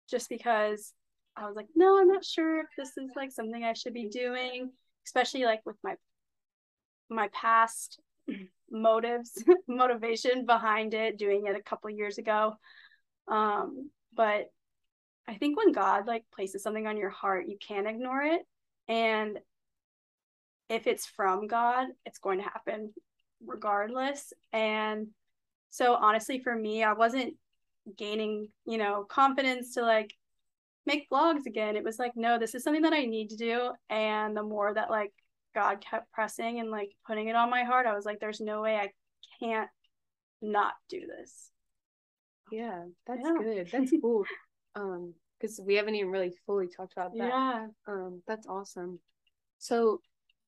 just 0.08 0.28
because 0.28 0.92
i 1.36 1.44
was 1.44 1.56
like 1.56 1.66
no 1.74 1.98
i'm 1.98 2.08
not 2.08 2.24
sure 2.24 2.60
if 2.60 2.66
this 2.76 2.96
is 2.96 3.10
like 3.16 3.32
something 3.32 3.64
i 3.64 3.72
should 3.72 3.94
be 3.94 4.08
doing 4.08 4.70
especially 5.06 5.44
like 5.44 5.60
with 5.66 5.76
my 5.82 5.94
my 7.08 7.28
past 7.32 8.00
motives 8.70 9.42
motivation 9.68 10.44
behind 10.46 10.94
it 10.94 11.18
doing 11.18 11.46
it 11.46 11.56
a 11.56 11.62
couple 11.62 11.90
years 11.90 12.18
ago. 12.18 12.54
Um 13.28 13.90
but 14.14 14.46
i 15.28 15.34
think 15.34 15.56
when 15.58 15.72
god 15.72 16.06
like 16.06 16.24
places 16.34 16.62
something 16.62 16.86
on 16.86 16.96
your 16.96 17.10
heart 17.10 17.46
you 17.48 17.56
can't 17.58 17.86
ignore 17.86 18.22
it. 18.22 18.42
And 18.88 19.38
if 20.68 20.86
it's 20.86 21.06
from 21.06 21.46
god 21.46 21.88
it's 22.04 22.18
going 22.18 22.38
to 22.38 22.44
happen 22.44 22.92
regardless. 23.44 24.32
And 24.52 25.08
so 25.70 25.94
honestly 25.94 26.40
for 26.40 26.54
me 26.54 26.82
i 26.82 26.92
wasn't 26.92 27.34
gaining 27.96 28.48
you 28.64 28.78
know 28.78 29.04
confidence 29.08 29.74
to 29.74 29.82
like 29.82 30.12
make 30.86 31.10
vlogs 31.10 31.46
again. 31.46 31.76
It 31.76 31.84
was 31.84 31.98
like 31.98 32.12
no 32.16 32.38
this 32.38 32.54
is 32.54 32.62
something 32.62 32.82
that 32.82 32.92
i 32.92 33.04
need 33.04 33.30
to 33.30 33.36
do. 33.36 33.70
And 33.90 34.36
the 34.36 34.42
more 34.42 34.72
that 34.72 34.90
like 34.90 35.12
God 35.56 35.80
kept 35.80 36.12
pressing 36.12 36.60
and 36.60 36.70
like 36.70 36.90
putting 37.06 37.28
it 37.28 37.34
on 37.34 37.48
my 37.48 37.64
heart, 37.64 37.86
I 37.86 37.94
was 37.94 38.04
like, 38.04 38.20
there's 38.20 38.40
no 38.42 38.60
way 38.60 38.76
I 38.76 38.90
can't 39.40 39.70
not 40.42 40.74
do 40.90 41.00
this. 41.00 41.50
Yeah, 42.52 42.84
that's 43.06 43.22
yeah. 43.24 43.42
good. 43.42 43.68
That's 43.72 43.92
cool. 44.02 44.24
um, 44.74 45.14
because 45.40 45.58
we 45.64 45.74
haven't 45.74 45.94
even 45.94 46.10
really 46.10 46.34
fully 46.44 46.68
talked 46.68 46.92
about 46.92 47.12
that. 47.16 47.28
Yeah. 47.28 47.66
Um, 47.88 48.22
that's 48.28 48.46
awesome. 48.46 49.00
So, 49.58 50.00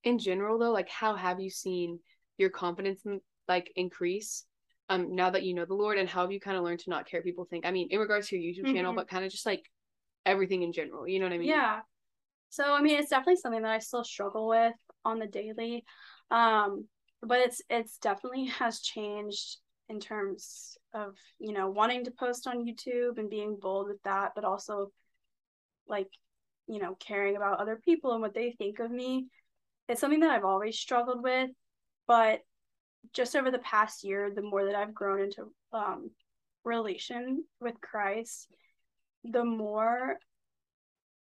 in 0.05 0.19
general, 0.19 0.59
though, 0.59 0.73
like, 0.73 0.88
how 0.88 1.17
have 1.17 1.41
you 1.41 1.50
seen 1.50 2.00
your 2.37 2.50
confidence 2.50 3.03
like 3.49 3.73
increase? 3.75 4.45
Um, 4.91 5.15
now 5.15 5.31
that 5.31 5.43
you 5.43 5.55
know 5.55 5.65
the 5.65 5.75
Lord, 5.75 5.99
and 5.99 6.09
how 6.09 6.21
have 6.23 6.33
you 6.33 6.41
kind 6.41 6.57
of 6.57 6.65
learned 6.65 6.81
to 6.81 6.91
not 6.91 7.09
care 7.09 7.21
what 7.21 7.25
people 7.25 7.47
think? 7.47 7.67
I 7.67 7.71
mean, 7.71 7.88
in 7.91 7.99
regards 7.99 8.29
to 8.29 8.37
your 8.37 8.53
YouTube 8.53 8.67
mm-hmm. 8.67 8.77
channel, 8.77 8.95
but 8.95 9.09
kind 9.09 9.25
of 9.25 9.31
just 9.31 9.47
like 9.47 9.65
everything 10.27 10.62
in 10.62 10.73
general. 10.73 11.09
You 11.09 11.19
know 11.19 11.27
what 11.27 11.33
I 11.33 11.38
mean? 11.38 11.49
Yeah. 11.49 11.81
So, 12.50 12.73
I 12.73 12.81
mean, 12.81 12.99
it's 12.99 13.11
definitely 13.11 13.37
something 13.37 13.62
that 13.62 13.73
I 13.73 13.78
still 13.78 14.05
struggle 14.05 14.49
with 14.49 14.75
on 15.05 15.19
the 15.19 15.26
daily. 15.26 15.85
Um, 16.31 16.87
but 17.23 17.40
it's 17.40 17.62
it's 17.69 17.99
definitely 17.99 18.47
has 18.59 18.81
changed 18.81 19.59
in 19.88 20.00
terms 20.00 20.76
of 20.93 21.17
you 21.38 21.52
know 21.52 21.69
wanting 21.69 22.05
to 22.05 22.11
post 22.11 22.47
on 22.47 22.67
YouTube 22.67 23.19
and 23.19 23.31
being 23.31 23.59
bold 23.61 23.88
with 23.88 24.02
that, 24.05 24.33
but 24.35 24.45
also 24.45 24.90
like 25.87 26.09
you 26.67 26.78
know 26.78 26.97
caring 27.00 27.37
about 27.37 27.61
other 27.61 27.81
people 27.83 28.12
and 28.12 28.23
what 28.23 28.35
they 28.35 28.52
think 28.52 28.78
of 28.78 28.90
me. 28.90 29.26
It's 29.88 30.00
something 30.00 30.21
that 30.21 30.31
I've 30.31 30.45
always 30.45 30.78
struggled 30.78 31.23
with, 31.23 31.50
but 32.07 32.40
just 33.14 33.35
over 33.35 33.50
the 33.50 33.59
past 33.59 34.05
year, 34.05 34.31
the 34.35 34.43
more 34.43 34.67
that 34.67 34.75
I've 34.75 34.93
grown 34.93 35.23
into 35.23 35.50
um, 35.73 36.11
relation 36.64 37.45
with 37.59 37.81
Christ, 37.81 38.49
the 39.25 39.45
more 39.45 40.19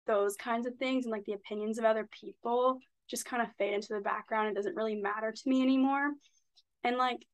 those 0.07 0.37
kinds 0.37 0.67
of 0.67 0.77
things 0.77 1.05
and 1.05 1.13
like 1.13 1.25
the 1.25 1.33
opinions 1.33 1.79
of 1.79 1.85
other 1.85 2.09
people 2.11 2.79
just 3.09 3.25
kind 3.25 3.43
of 3.43 3.49
fade 3.59 3.75
into 3.75 3.89
the 3.91 4.01
background. 4.01 4.49
It 4.49 4.55
doesn't 4.55 4.77
really 4.77 4.97
matter 4.97 5.33
to 5.33 5.49
me 5.49 5.63
anymore. 5.63 6.11
And 6.83 6.97
like 6.97 7.25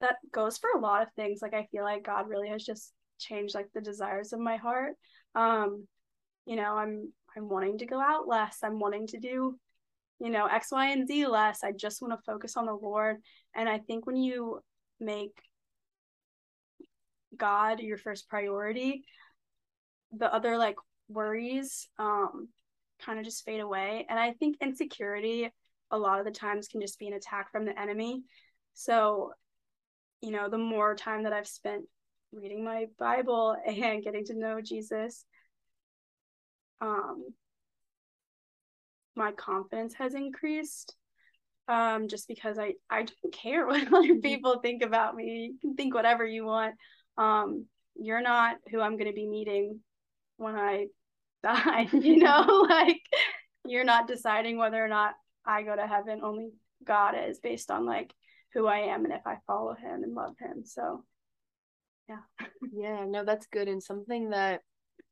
that 0.00 0.16
goes 0.32 0.58
for 0.58 0.70
a 0.70 0.80
lot 0.80 1.02
of 1.02 1.08
things. 1.14 1.40
Like 1.42 1.54
I 1.54 1.66
feel 1.70 1.84
like 1.84 2.04
God 2.04 2.28
really 2.28 2.48
has 2.48 2.64
just 2.64 2.92
changed 3.18 3.54
like 3.54 3.68
the 3.74 3.80
desires 3.80 4.32
of 4.32 4.40
my 4.40 4.56
heart. 4.56 4.92
Um, 5.34 5.86
you 6.46 6.56
know, 6.56 6.76
I'm 6.76 7.12
I'm 7.36 7.48
wanting 7.48 7.78
to 7.78 7.86
go 7.86 8.00
out 8.00 8.28
less. 8.28 8.58
I'm 8.62 8.78
wanting 8.78 9.06
to 9.08 9.18
do, 9.18 9.58
you 10.20 10.30
know, 10.30 10.46
X, 10.46 10.68
Y, 10.70 10.90
and 10.90 11.06
Z 11.06 11.26
less. 11.26 11.64
I 11.64 11.72
just 11.72 12.00
want 12.00 12.12
to 12.14 12.24
focus 12.24 12.56
on 12.56 12.66
the 12.66 12.74
Lord. 12.74 13.16
And 13.54 13.68
I 13.68 13.78
think 13.78 14.06
when 14.06 14.16
you 14.16 14.60
make 15.00 15.32
God 17.36 17.80
your 17.80 17.98
first 17.98 18.28
priority, 18.28 19.04
the 20.12 20.32
other 20.32 20.56
like 20.56 20.76
worries 21.08 21.88
um 21.98 22.48
kind 23.04 23.18
of 23.18 23.24
just 23.24 23.44
fade 23.44 23.60
away. 23.60 24.06
And 24.08 24.18
I 24.18 24.32
think 24.32 24.56
insecurity 24.60 25.50
a 25.90 25.98
lot 25.98 26.18
of 26.18 26.24
the 26.24 26.30
times 26.30 26.68
can 26.68 26.80
just 26.80 26.98
be 26.98 27.08
an 27.08 27.14
attack 27.14 27.50
from 27.52 27.64
the 27.64 27.78
enemy. 27.78 28.22
So, 28.74 29.32
you 30.20 30.30
know, 30.30 30.48
the 30.48 30.58
more 30.58 30.94
time 30.94 31.24
that 31.24 31.32
I've 31.32 31.46
spent 31.46 31.84
reading 32.32 32.64
my 32.64 32.86
Bible 32.98 33.56
and 33.66 34.02
getting 34.02 34.24
to 34.26 34.38
know 34.38 34.60
Jesus, 34.60 35.24
um, 36.80 37.24
my 39.16 39.32
confidence 39.32 39.94
has 39.94 40.14
increased. 40.14 40.94
Um, 41.66 42.08
just 42.08 42.28
because 42.28 42.58
I 42.58 42.74
I 42.90 43.04
don't 43.04 43.32
care 43.32 43.66
what 43.66 43.86
other 43.86 44.08
mm-hmm. 44.08 44.20
people 44.20 44.58
think 44.58 44.82
about 44.82 45.14
me. 45.14 45.52
You 45.52 45.58
can 45.60 45.76
think 45.76 45.94
whatever 45.94 46.26
you 46.26 46.44
want. 46.44 46.74
Um, 47.16 47.64
you're 47.96 48.20
not 48.20 48.56
who 48.70 48.82
I'm 48.82 48.98
going 48.98 49.06
to 49.06 49.14
be 49.14 49.26
meeting 49.26 49.80
when 50.36 50.54
I 50.56 50.86
die. 51.42 51.88
You 51.92 52.18
know, 52.18 52.66
like 52.68 53.00
you're 53.64 53.84
not 53.84 54.08
deciding 54.08 54.58
whether 54.58 54.82
or 54.82 54.88
not 54.88 55.14
I 55.46 55.62
go 55.62 55.74
to 55.74 55.86
heaven. 55.86 56.20
Only 56.22 56.50
God 56.84 57.14
is 57.28 57.38
based 57.38 57.70
on 57.70 57.86
like 57.86 58.12
who 58.52 58.66
I 58.66 58.78
am 58.78 59.04
and 59.04 59.12
if 59.12 59.26
I 59.26 59.38
follow 59.46 59.74
Him 59.74 60.02
and 60.02 60.14
love 60.14 60.34
Him. 60.38 60.64
So, 60.64 61.04
yeah. 62.08 62.18
yeah, 62.72 63.04
no, 63.06 63.24
that's 63.24 63.46
good 63.46 63.68
and 63.68 63.82
something 63.82 64.30
that 64.30 64.62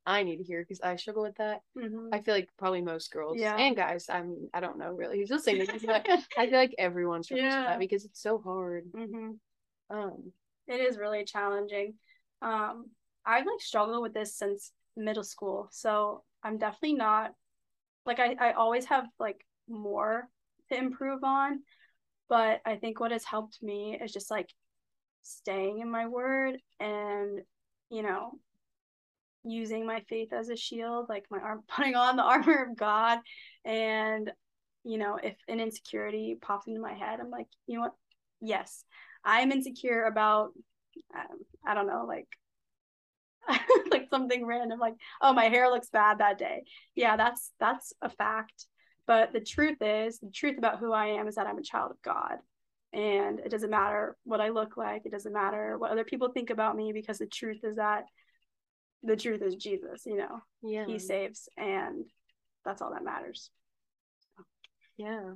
I 0.05 0.23
need 0.23 0.37
to 0.37 0.43
hear 0.43 0.61
because 0.61 0.81
I 0.81 0.95
struggle 0.95 1.23
with 1.23 1.35
that. 1.37 1.61
Mm-hmm. 1.77 2.09
I 2.13 2.21
feel 2.21 2.33
like 2.33 2.49
probably 2.57 2.81
most 2.81 3.11
girls 3.11 3.37
yeah. 3.39 3.55
and 3.55 3.75
guys. 3.75 4.07
I 4.09 4.21
mean, 4.21 4.49
I 4.53 4.59
don't 4.59 4.77
know 4.77 4.91
really 4.91 5.19
who's 5.19 5.29
listening 5.29 5.65
to 5.65 5.71
this, 5.71 5.85
but 5.85 6.05
I 6.37 6.47
feel 6.47 6.59
like 6.59 6.75
everyone 6.77 7.23
struggles 7.23 7.45
yeah. 7.45 7.59
with 7.59 7.67
that 7.67 7.79
because 7.79 8.05
it's 8.05 8.21
so 8.21 8.39
hard. 8.39 8.85
Mm-hmm. 8.91 9.95
Um, 9.95 10.31
it 10.67 10.81
is 10.81 10.97
really 10.97 11.25
challenging. 11.25 11.95
Um, 12.41 12.87
I've 13.25 13.45
like 13.45 13.61
struggled 13.61 14.01
with 14.01 14.13
this 14.13 14.35
since 14.37 14.71
middle 14.95 15.23
school, 15.23 15.67
so 15.71 16.23
I'm 16.43 16.57
definitely 16.57 16.93
not 16.93 17.31
like 18.05 18.19
I. 18.19 18.35
I 18.39 18.51
always 18.53 18.85
have 18.85 19.05
like 19.19 19.45
more 19.69 20.27
to 20.71 20.77
improve 20.77 21.23
on, 21.23 21.61
but 22.29 22.61
I 22.65 22.75
think 22.75 22.99
what 22.99 23.11
has 23.11 23.23
helped 23.23 23.61
me 23.61 23.99
is 24.01 24.11
just 24.11 24.31
like 24.31 24.49
staying 25.23 25.79
in 25.79 25.89
my 25.89 26.07
word 26.07 26.57
and 26.79 27.39
you 27.89 28.03
know 28.03 28.33
using 29.43 29.85
my 29.85 30.01
faith 30.09 30.31
as 30.33 30.49
a 30.49 30.55
shield, 30.55 31.07
like 31.09 31.25
my 31.29 31.39
arm 31.39 31.63
putting 31.75 31.95
on 31.95 32.15
the 32.15 32.23
armor 32.23 32.67
of 32.69 32.77
God. 32.77 33.19
And, 33.65 34.31
you 34.83 34.97
know, 34.97 35.19
if 35.21 35.35
an 35.47 35.59
insecurity 35.59 36.37
pops 36.41 36.67
into 36.67 36.81
my 36.81 36.93
head, 36.93 37.19
I'm 37.19 37.29
like, 37.29 37.47
you 37.67 37.75
know 37.75 37.81
what? 37.83 37.93
Yes, 38.41 38.83
I'm 39.23 39.51
insecure 39.51 40.03
about, 40.03 40.51
um, 41.15 41.39
I 41.65 41.73
don't 41.73 41.87
know, 41.87 42.05
like, 42.07 42.27
like 42.27 42.27
something 44.13 44.45
random, 44.45 44.79
like, 44.79 44.93
oh, 45.21 45.33
my 45.33 45.45
hair 45.45 45.69
looks 45.69 45.89
bad 45.89 46.19
that 46.19 46.37
day. 46.37 46.63
Yeah, 46.93 47.17
that's 47.17 47.51
that's 47.59 47.93
a 48.01 48.09
fact. 48.09 48.67
But 49.07 49.33
the 49.33 49.41
truth 49.41 49.81
is, 49.81 50.19
the 50.19 50.29
truth 50.29 50.57
about 50.57 50.79
who 50.79 50.93
I 50.93 51.07
am 51.07 51.27
is 51.27 51.35
that 51.35 51.47
I'm 51.47 51.57
a 51.57 51.63
child 51.63 51.91
of 51.91 52.01
God. 52.03 52.37
And 52.93 53.39
it 53.39 53.49
doesn't 53.49 53.71
matter 53.71 54.15
what 54.23 54.39
I 54.39 54.49
look 54.49 54.77
like. 54.77 55.05
It 55.05 55.11
doesn't 55.11 55.33
matter 55.33 55.77
what 55.77 55.91
other 55.91 56.03
people 56.03 56.29
think 56.29 56.51
about 56.51 56.75
me 56.75 56.93
because 56.93 57.17
the 57.17 57.25
truth 57.25 57.63
is 57.63 57.77
that 57.77 58.05
the 59.01 59.15
truth 59.15 59.41
is 59.41 59.55
Jesus, 59.55 60.03
you 60.05 60.17
know. 60.17 60.41
Yeah. 60.61 60.85
He 60.85 60.99
saves 60.99 61.49
and 61.57 62.05
that's 62.63 62.81
all 62.81 62.91
that 62.93 63.03
matters. 63.03 63.49
Yeah. 64.95 65.31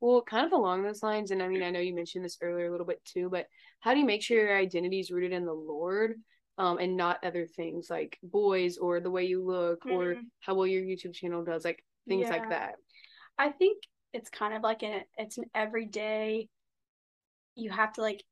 Well, 0.00 0.22
kind 0.22 0.46
of 0.46 0.52
along 0.52 0.82
those 0.82 1.02
lines, 1.02 1.30
and 1.30 1.42
I 1.42 1.48
mean, 1.48 1.62
I 1.62 1.70
know 1.70 1.78
you 1.78 1.94
mentioned 1.94 2.24
this 2.24 2.38
earlier 2.40 2.66
a 2.66 2.70
little 2.70 2.86
bit 2.86 3.04
too, 3.04 3.28
but 3.30 3.46
how 3.80 3.94
do 3.94 4.00
you 4.00 4.06
make 4.06 4.22
sure 4.22 4.38
your 4.38 4.56
identity 4.56 4.98
is 4.98 5.12
rooted 5.12 5.32
in 5.32 5.44
the 5.44 5.52
Lord 5.52 6.14
um, 6.62 6.78
and 6.78 6.96
not 6.96 7.18
other 7.24 7.44
things 7.44 7.90
like 7.90 8.20
boys 8.22 8.78
or 8.78 9.00
the 9.00 9.10
way 9.10 9.24
you 9.24 9.44
look 9.44 9.82
mm-hmm. 9.82 9.96
or 9.96 10.16
how 10.38 10.54
well 10.54 10.66
your 10.66 10.82
YouTube 10.82 11.12
channel 11.12 11.42
does, 11.42 11.64
like 11.64 11.84
things 12.06 12.28
yeah. 12.28 12.30
like 12.30 12.50
that? 12.50 12.74
I 13.36 13.48
think 13.48 13.82
it's 14.12 14.30
kind 14.30 14.54
of 14.54 14.62
like 14.62 14.84
an 14.84 15.00
it's 15.16 15.38
an 15.38 15.44
everyday 15.56 16.48
you 17.56 17.70
have 17.70 17.92
to 17.94 18.00
like 18.00 18.22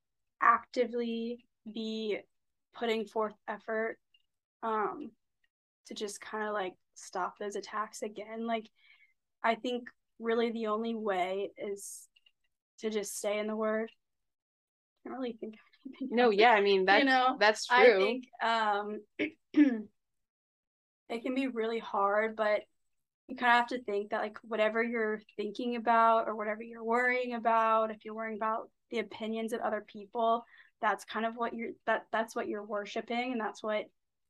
actively 0.41 1.45
be 1.75 2.19
putting 2.73 3.05
forth 3.05 3.35
effort 3.49 3.97
um 4.63 5.11
to 5.87 5.95
just 5.95 6.21
kind 6.21 6.47
of 6.47 6.55
like 6.55 6.75
stop 6.95 7.35
those 7.39 7.57
attacks 7.57 8.03
again 8.03 8.47
like 8.47 8.69
i 9.43 9.55
think 9.55 9.89
really 10.19 10.51
the 10.51 10.67
only 10.67 10.95
way 10.95 11.51
is 11.57 12.09
to 12.79 12.91
just 12.91 13.19
stay 13.19 13.39
in 13.39 13.47
the 13.47 13.57
word 13.57 13.91
i 13.91 15.09
can't 15.09 15.19
really 15.19 15.37
think 15.41 15.55
no 16.11 16.31
yeah 16.31 16.51
i 16.51 16.61
mean 16.61 16.85
that 16.85 17.01
you 17.01 17.05
know 17.05 17.37
that's 17.39 17.67
true. 17.67 17.77
i 17.79 17.97
think 17.97 18.25
um 18.43 19.01
it 21.09 21.23
can 21.23 21.35
be 21.35 21.49
really 21.49 21.79
hard 21.79 22.37
but 22.37 22.61
you 23.29 23.37
kind 23.37 23.53
of 23.53 23.59
have 23.59 23.69
to 23.69 23.83
think 23.85 24.11
that 24.11 24.23
like 24.23 24.39
whatever 24.43 24.83
you're 24.83 25.21
thinking 25.37 25.77
about 25.77 26.27
or 26.27 26.37
whatever 26.37 26.63
you're 26.63 26.85
worrying 26.85 27.35
about 27.35 27.91
if 27.91 28.05
you're 28.05 28.15
worrying 28.15 28.37
about 28.37 28.69
the 28.91 28.99
opinions 28.99 29.53
of 29.53 29.61
other 29.61 29.85
people 29.87 30.45
that's 30.81 31.05
kind 31.05 31.27
of 31.27 31.35
what 31.37 31.55
you're 31.55 31.71
that 31.87 32.07
that's 32.13 32.35
what 32.35 32.49
you're 32.49 32.65
worshiping 32.65 33.33
and 33.33 33.41
that's 33.41 33.63
what 33.63 33.85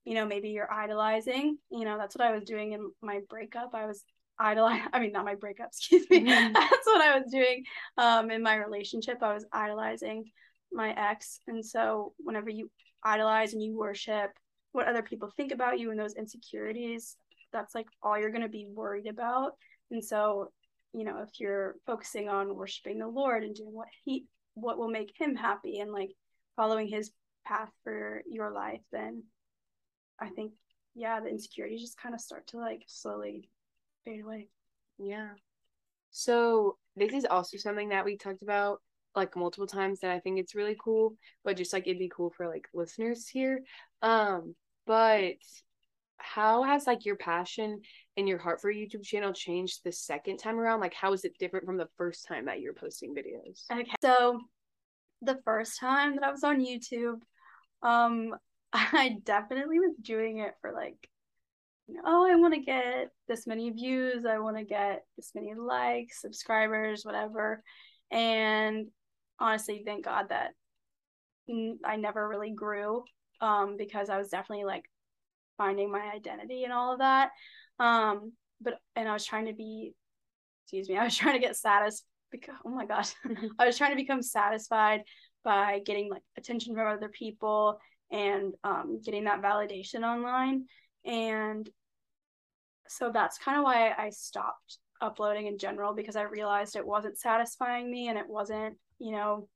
you 0.05 0.15
know 0.15 0.27
maybe 0.27 0.51
you're 0.51 0.73
idolizing. 0.73 1.59
You 1.71 1.85
know 1.85 1.97
that's 1.97 2.17
what 2.17 2.27
i 2.27 2.33
was 2.33 2.45
doing 2.45 2.73
in 2.73 2.91
my 3.03 3.21
breakup. 3.29 3.75
I 3.75 3.87
was 3.87 4.05
idolizing 4.39 4.87
i 4.93 5.01
mean 5.01 5.13
not 5.13 5.25
my 5.25 5.35
breakup 5.35 5.67
excuse 5.73 6.09
me. 6.11 6.21
Mm-hmm. 6.21 6.53
that's 6.53 6.87
what 6.87 7.01
i 7.03 7.19
was 7.19 7.31
doing 7.31 7.65
um 7.97 8.31
in 8.31 8.43
my 8.43 8.57
relationship. 8.57 9.23
I 9.23 9.35
was 9.35 9.47
idolizing 9.53 10.31
my 10.73 10.91
ex 10.91 11.41
and 11.47 11.65
so 11.65 12.13
whenever 12.19 12.51
you 12.51 12.71
idolize 13.05 13.53
and 13.53 13.63
you 13.63 13.77
worship 13.77 14.31
what 14.73 14.87
other 14.87 15.03
people 15.03 15.31
think 15.37 15.53
about 15.53 15.79
you 15.79 15.91
and 15.91 15.99
those 15.99 16.15
insecurities 16.15 17.17
that's 17.53 17.75
like 17.75 17.89
all 18.03 18.19
you're 18.19 18.31
going 18.31 18.43
to 18.43 18.49
be 18.49 18.69
worried 18.73 19.07
about 19.07 19.53
and 19.91 20.05
so 20.05 20.49
you 20.93 21.05
know 21.05 21.19
if 21.19 21.41
you're 21.41 21.77
focusing 21.87 22.29
on 22.29 22.55
worshiping 22.55 22.99
the 22.99 23.09
lord 23.09 23.43
and 23.43 23.55
doing 23.55 23.73
what 23.73 23.89
he 24.05 24.27
what 24.55 24.79
will 24.79 24.91
make 24.91 25.13
him 25.19 25.35
happy 25.35 25.81
and 25.81 25.93
like 25.93 26.11
following 26.57 26.87
his 26.87 27.11
path 27.47 27.71
for 27.83 28.23
your 28.29 28.53
life 28.53 28.83
then 28.93 29.23
I 30.21 30.29
think 30.29 30.53
yeah, 30.95 31.21
the 31.21 31.29
insecurities 31.29 31.81
just 31.81 32.01
kind 32.01 32.15
of 32.15 32.21
start 32.21 32.47
to 32.49 32.59
like 32.59 32.83
slowly 32.87 33.49
fade 34.05 34.23
away. 34.23 34.49
Yeah. 34.99 35.31
So 36.11 36.77
this 36.97 37.13
is 37.13 37.25
also 37.25 37.57
something 37.57 37.91
that 37.91 38.05
we 38.05 38.17
talked 38.17 38.43
about 38.43 38.81
like 39.15 39.37
multiple 39.37 39.67
times 39.67 40.01
that 40.01 40.11
I 40.11 40.21
think 40.21 40.39
it's 40.39 40.55
really 40.55 40.77
cool, 40.83 41.15
but 41.45 41.57
just 41.57 41.73
like 41.73 41.87
it'd 41.87 41.99
be 41.99 42.11
cool 42.15 42.33
for 42.37 42.49
like 42.49 42.69
listeners 42.73 43.29
here. 43.29 43.61
Um, 44.03 44.55
but 44.87 45.35
how 46.19 46.63
has 46.63 46.87
like 46.87 47.05
your 47.05 47.17
passion 47.17 47.81
and 48.17 48.29
your 48.29 48.39
heart 48.39 48.61
for 48.61 48.73
YouTube 48.73 49.03
channel 49.03 49.33
changed 49.33 49.81
the 49.85 49.93
second 49.93 50.39
time 50.39 50.59
around? 50.59 50.81
Like 50.81 50.95
how 50.95 51.13
is 51.13 51.25
it 51.25 51.39
different 51.39 51.67
from 51.67 51.77
the 51.77 51.89
first 51.97 52.27
time 52.27 52.47
that 52.47 52.61
you're 52.61 52.75
posting 52.75 53.15
videos? 53.15 53.65
Okay. 53.73 53.93
So 54.03 54.41
the 55.23 55.39
first 55.45 55.79
time 55.81 56.15
that 56.17 56.25
I 56.25 56.31
was 56.31 56.45
on 56.45 56.61
YouTube, 56.61 57.21
um 57.83 58.35
I 58.73 59.17
definitely 59.25 59.81
was 59.81 59.97
doing 60.01 60.39
it 60.39 60.55
for 60.61 60.73
like, 60.73 61.09
oh, 62.05 62.31
I 62.31 62.37
want 62.37 62.55
to 62.55 62.61
get 62.61 63.11
this 63.27 63.47
many 63.47 63.71
views, 63.71 64.25
I 64.25 64.39
want 64.39 64.57
to 64.57 64.65
get 64.65 65.05
this 65.17 65.33
many 65.35 65.55
likes, 65.55 66.21
subscribers, 66.21 67.05
whatever. 67.05 67.63
And 68.13 68.89
honestly, 69.41 69.83
thank 69.85 70.05
God 70.05 70.29
that 70.29 70.51
I 71.85 71.97
never 71.97 72.29
really 72.29 72.51
grew 72.51 73.05
um, 73.41 73.77
because 73.77 74.09
I 74.09 74.19
was 74.19 74.29
definitely 74.29 74.65
like 74.65 74.85
finding 75.59 75.91
my 75.91 76.11
identity 76.15 76.65
and 76.65 76.73
all 76.73 76.93
of 76.93 77.01
that. 77.01 77.31
Um, 77.79 78.33
but 78.61 78.75
and 78.95 79.09
I 79.09 79.13
was 79.13 79.25
trying 79.25 79.47
to 79.47 79.53
be, 79.53 79.95
excuse 80.65 80.89
me, 80.89 80.97
I 80.99 81.05
was 81.05 81.17
trying 81.17 81.35
to 81.35 81.47
get 81.47 81.57
satisfied. 81.57 82.07
Because, 82.31 82.55
oh 82.65 82.71
my 82.71 82.87
gosh, 82.87 83.13
I 83.59 83.67
was 83.67 83.77
trying 83.77 83.91
to 83.91 83.97
become 83.97 84.23
satisfied 84.23 85.03
by 85.43 85.81
getting 85.85 86.09
like 86.09 86.23
attention 86.39 86.77
from 86.77 86.87
other 86.87 87.09
people 87.09 87.81
and 88.13 88.55
um, 88.63 89.01
getting 89.05 89.25
that 89.25 89.43
validation 89.43 90.05
online. 90.05 90.67
And 91.05 91.69
so 92.87 93.11
that's 93.13 93.39
kind 93.39 93.59
of 93.59 93.65
why 93.65 93.93
I 93.97 94.11
stopped 94.11 94.79
uploading 95.01 95.47
in 95.47 95.59
general 95.59 95.95
because 95.95 96.15
I 96.15 96.23
realized 96.23 96.77
it 96.77 96.87
wasn't 96.87 97.19
satisfying 97.19 97.91
me 97.91 98.09
and 98.09 98.19
it 98.19 98.29
wasn't, 98.29 98.77
you 99.01 99.13
know, 99.13 99.49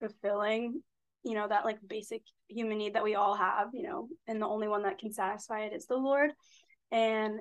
fulfilling, 0.00 0.82
you 1.24 1.34
know, 1.34 1.48
that 1.48 1.64
like 1.64 1.78
basic 1.86 2.22
human 2.48 2.78
need 2.78 2.94
that 2.94 3.04
we 3.04 3.14
all 3.14 3.34
have, 3.34 3.68
you 3.72 3.82
know, 3.82 4.08
and 4.26 4.40
the 4.40 4.46
only 4.46 4.68
one 4.68 4.82
that 4.82 4.98
can 4.98 5.12
satisfy 5.12 5.60
it 5.60 5.72
is 5.72 5.86
the 5.86 5.96
Lord. 5.96 6.30
And 6.92 7.40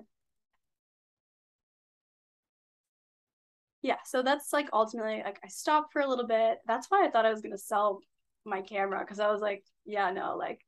yeah, 3.81 3.97
so 4.05 4.23
that's 4.23 4.51
like 4.53 4.69
ultimately 4.73 5.21
like 5.23 5.39
I 5.43 5.47
stopped 5.47 5.93
for 5.93 6.01
a 6.01 6.07
little 6.07 6.27
bit. 6.27 6.59
That's 6.67 6.87
why 6.89 7.05
I 7.05 7.09
thought 7.09 7.25
I 7.25 7.31
was 7.31 7.41
gonna 7.41 7.57
sell 7.57 7.99
my 8.45 8.61
camera 8.61 8.99
because 8.99 9.19
I 9.19 9.31
was 9.31 9.41
like, 9.41 9.63
yeah, 9.85 10.11
no, 10.11 10.35
like 10.37 10.61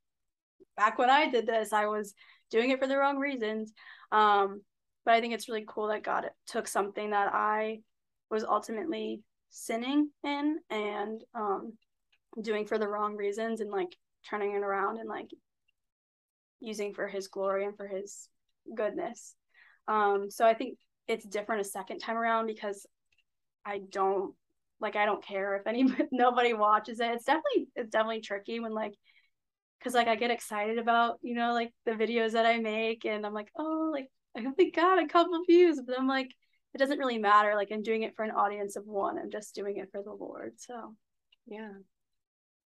back 0.75 0.97
when 0.97 1.09
I 1.09 1.29
did 1.29 1.47
this, 1.47 1.73
I 1.73 1.87
was 1.87 2.13
doing 2.51 2.69
it 2.71 2.79
for 2.79 2.87
the 2.87 2.97
wrong 2.97 3.17
reasons. 3.17 3.73
Um, 4.11 4.61
but 5.05 5.13
I 5.15 5.21
think 5.21 5.33
it's 5.33 5.49
really 5.49 5.65
cool 5.67 5.87
that 5.87 6.03
God 6.03 6.29
took 6.47 6.67
something 6.67 7.11
that 7.11 7.33
I 7.33 7.79
was 8.29 8.43
ultimately 8.43 9.21
sinning 9.49 10.09
in 10.23 10.57
and 10.69 11.23
um, 11.33 11.73
doing 12.41 12.65
for 12.65 12.77
the 12.77 12.87
wrong 12.87 13.15
reasons 13.15 13.61
and 13.61 13.71
like 13.71 13.95
turning 14.29 14.53
it 14.53 14.63
around 14.63 14.97
and 14.97 15.09
like 15.09 15.29
using 16.59 16.93
for 16.93 17.07
his 17.07 17.27
glory 17.27 17.65
and 17.65 17.77
for 17.77 17.87
his 17.87 18.27
goodness. 18.75 19.35
Um, 19.87 20.29
so 20.29 20.45
I 20.45 20.53
think 20.53 20.77
it's 21.07 21.25
different 21.25 21.61
a 21.61 21.69
second 21.69 21.99
time 21.99 22.17
around 22.17 22.47
because 22.47 22.85
I 23.65 23.81
don't 23.89 24.33
like 24.79 24.95
I 24.95 25.05
don't 25.05 25.23
care 25.23 25.55
if 25.55 25.67
anybody 25.67 26.05
nobody 26.11 26.53
watches 26.53 26.99
it. 26.99 27.11
It's 27.11 27.25
definitely 27.25 27.67
it's 27.75 27.89
definitely 27.89 28.21
tricky 28.21 28.59
when 28.59 28.73
like 28.73 28.93
because 29.79 29.93
like 29.93 30.07
I 30.07 30.15
get 30.15 30.31
excited 30.31 30.77
about 30.77 31.19
you 31.21 31.35
know 31.35 31.53
like 31.53 31.71
the 31.85 31.91
videos 31.91 32.33
that 32.33 32.45
I 32.45 32.59
make 32.59 33.05
and 33.05 33.25
I'm 33.25 33.33
like 33.33 33.49
oh 33.57 33.89
like 33.91 34.07
I 34.35 34.45
they 34.57 34.71
got 34.71 35.01
a 35.01 35.07
couple 35.07 35.39
views 35.47 35.81
but 35.85 35.97
I'm 35.97 36.07
like 36.07 36.31
it 36.77 36.79
doesn't 36.79 36.99
really 36.99 37.17
matter. 37.17 37.55
Like 37.55 37.69
I'm 37.71 37.81
doing 37.81 38.03
it 38.03 38.15
for 38.15 38.23
an 38.23 38.29
audience 38.29 38.75
of 38.75 38.85
one. 38.85 39.17
I'm 39.17 39.31
just 39.31 39.55
doing 39.55 39.77
it 39.77 39.89
for 39.91 40.03
the 40.03 40.11
Lord 40.11 40.53
so. 40.57 40.93
Yeah. 41.47 41.71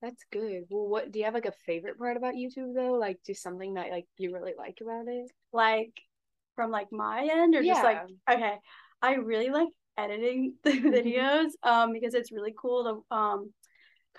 That's 0.01 0.25
good. 0.33 0.63
Well 0.69 0.89
what 0.89 1.13
do 1.13 1.19
you 1.19 1.25
have 1.25 1.33
like 1.33 1.45
a 1.45 1.53
favorite 1.65 1.97
part 1.97 2.17
about 2.17 2.33
YouTube 2.33 2.75
though? 2.75 2.95
Like 2.95 3.19
just 3.25 3.41
something 3.41 3.75
that 3.75 3.89
like 3.89 4.07
you 4.17 4.33
really 4.33 4.51
like 4.57 4.79
about 4.81 5.07
it? 5.07 5.31
Like 5.53 5.93
from 6.57 6.71
like 6.71 6.91
my 6.91 7.25
end 7.31 7.55
or 7.55 7.61
yeah. 7.61 7.73
just 7.73 7.83
like 7.85 8.01
okay. 8.29 8.55
I 9.01 9.13
really 9.13 9.49
like 9.49 9.69
editing 9.97 10.55
the 10.65 10.71
mm-hmm. 10.71 10.89
videos 10.89 11.51
um 11.63 11.93
because 11.93 12.13
it's 12.13 12.33
really 12.33 12.53
cool 12.59 12.83
to 12.83 13.15
um 13.15 13.53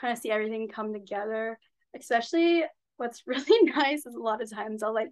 kind 0.01 0.11
of 0.11 0.19
see 0.19 0.31
everything 0.31 0.69
come 0.69 0.95
together. 0.95 1.59
Especially 1.95 2.65
what's 2.97 3.23
really 3.27 3.71
nice 3.73 4.07
is 4.07 4.15
a 4.15 4.19
lot 4.19 4.41
of 4.41 4.51
times 4.51 4.83
I'll 4.83 4.95
like 4.95 5.11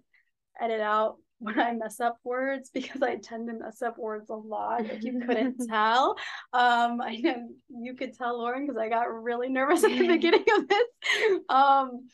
edit 0.59 0.81
out 0.81 1.17
when 1.41 1.59
I 1.59 1.73
mess 1.73 1.99
up 1.99 2.17
words 2.23 2.69
because 2.73 3.01
I 3.01 3.15
tend 3.15 3.47
to 3.47 3.53
mess 3.55 3.81
up 3.81 3.97
words 3.97 4.29
a 4.29 4.35
lot. 4.35 4.85
If 4.85 5.03
you 5.03 5.19
couldn't 5.25 5.57
tell, 5.69 6.15
um, 6.53 7.01
I 7.01 7.17
know 7.21 7.49
you 7.69 7.95
could 7.95 8.13
tell 8.13 8.37
Lauren 8.37 8.65
because 8.65 8.79
I 8.79 8.89
got 8.89 9.11
really 9.11 9.49
nervous 9.49 9.83
at 9.83 9.89
the 9.89 10.07
beginning 10.07 10.45
of 10.55 10.67
this. 10.67 11.39
Um, 11.49 12.07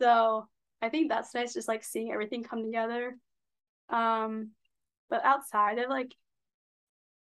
so 0.00 0.48
I 0.82 0.88
think 0.88 1.08
that's 1.08 1.32
nice, 1.34 1.54
just 1.54 1.68
like 1.68 1.84
seeing 1.84 2.12
everything 2.12 2.42
come 2.42 2.64
together. 2.64 3.16
Um, 3.88 4.50
but 5.08 5.24
outside 5.24 5.78
of 5.78 5.88
like 5.88 6.12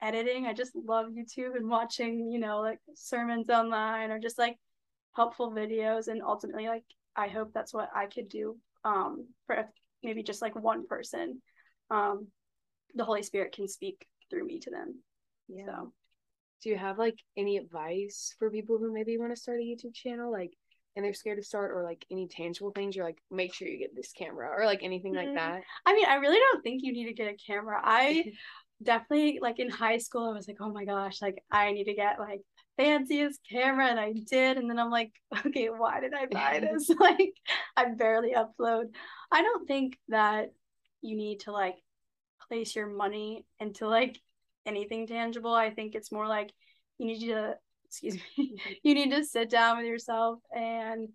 editing, 0.02 0.48
I 0.48 0.54
just 0.54 0.72
love 0.76 1.08
YouTube 1.08 1.58
and 1.58 1.70
watching, 1.70 2.32
you 2.32 2.40
know, 2.40 2.62
like 2.62 2.80
sermons 2.96 3.50
online 3.50 4.12
or 4.12 4.20
just 4.20 4.40
like 4.40 4.58
helpful 5.14 5.52
videos 5.52 6.08
and 6.08 6.24
ultimately 6.24 6.68
like 6.68 6.86
I 7.16 7.28
hope 7.28 7.52
that's 7.54 7.74
what 7.74 7.90
I 7.94 8.08
could 8.08 8.30
do 8.30 8.58
um, 8.84 9.28
for 9.46 9.68
maybe 10.04 10.24
just 10.24 10.42
like 10.42 10.56
one 10.56 10.88
person. 10.88 11.42
Um, 11.90 12.28
the 12.96 13.06
Holy 13.06 13.24
Spirit 13.24 13.54
can 13.54 13.68
speak 13.68 14.06
through 14.30 14.46
me 14.46 14.60
to 14.60 14.70
them. 14.70 15.00
Yeah. 15.48 15.66
So, 15.66 15.94
do 16.64 16.70
you 16.70 16.78
have 16.78 16.98
like 16.98 17.18
any 17.38 17.58
advice 17.58 18.36
for 18.40 18.50
people 18.50 18.78
who 18.78 18.94
maybe 18.94 19.18
want 19.18 19.36
to 19.36 19.42
start 19.42 19.60
a 19.60 19.64
YouTube 19.64 19.94
channel, 19.94 20.32
like, 20.32 20.52
and 20.96 21.04
they're 21.04 21.14
scared 21.14 21.40
to 21.40 21.44
start, 21.44 21.72
or 21.72 21.84
like 21.84 22.06
any 22.12 22.28
tangible 22.28 22.72
things? 22.72 22.96
You're 22.96 23.06
like, 23.06 23.18
make 23.30 23.54
sure 23.54 23.68
you 23.68 23.80
get 23.80 23.96
this 23.96 24.12
camera, 24.12 24.50
or 24.50 24.66
like 24.66 24.84
anything 24.84 25.14
mm-hmm. 25.14 25.28
like 25.28 25.36
that. 25.36 25.62
I 25.86 25.94
mean, 25.94 26.06
I 26.06 26.16
really 26.16 26.40
don't 26.40 26.64
think 26.64 26.84
you 26.84 26.94
need 26.94 27.08
to 27.08 27.14
get 27.14 27.34
a 27.34 27.36
camera. 27.36 27.80
I 27.84 28.32
definitely 28.84 29.40
like 29.42 29.60
in 29.60 29.70
high 29.70 29.98
school, 29.98 30.30
I 30.30 30.34
was 30.34 30.48
like, 30.48 30.58
oh 30.60 30.72
my 30.72 30.86
gosh, 30.86 31.22
like 31.22 31.44
I 31.52 31.72
need 31.72 31.86
to 31.86 31.96
get 31.96 32.20
like 32.20 32.42
fanciest 32.78 33.40
camera 33.50 33.88
and 33.88 34.00
I 34.00 34.14
did 34.14 34.58
and 34.58 34.70
then 34.70 34.80
I'm 34.80 34.90
like 34.90 35.12
okay 35.46 35.68
why 35.68 36.00
did 36.00 36.14
I 36.14 36.26
buy 36.26 36.60
this? 36.74 36.90
Like 37.00 37.34
I 37.76 37.86
barely 37.90 38.34
upload. 38.34 38.86
I 39.32 39.42
don't 39.42 39.68
think 39.68 39.98
that 40.10 40.52
you 41.02 41.16
need 41.16 41.42
to 41.42 41.52
like 41.52 41.76
place 42.48 42.76
your 42.76 42.88
money 42.88 43.46
into 43.60 43.88
like 43.88 44.20
anything 44.66 45.08
tangible. 45.08 45.54
I 45.54 45.70
think 45.72 45.96
it's 45.96 46.12
more 46.12 46.28
like 46.28 46.52
you 46.98 47.08
need 47.08 47.28
to 47.28 47.56
excuse 47.86 48.16
me 48.38 48.56
you 48.84 48.96
need 48.96 49.12
to 49.12 49.24
sit 49.24 49.50
down 49.50 49.78
with 49.78 49.86
yourself 49.86 50.40
and 50.56 51.10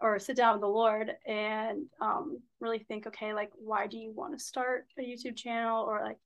or 0.00 0.18
sit 0.18 0.36
down 0.36 0.54
with 0.54 0.60
the 0.60 0.68
Lord 0.68 1.12
and 1.26 1.86
um 2.00 2.38
really 2.60 2.80
think 2.80 3.06
okay 3.06 3.32
like 3.32 3.50
why 3.54 3.86
do 3.86 3.96
you 3.96 4.12
want 4.14 4.36
to 4.36 4.44
start 4.44 4.86
a 4.98 5.02
YouTube 5.02 5.36
channel 5.36 5.84
or 5.84 6.02
like 6.02 6.18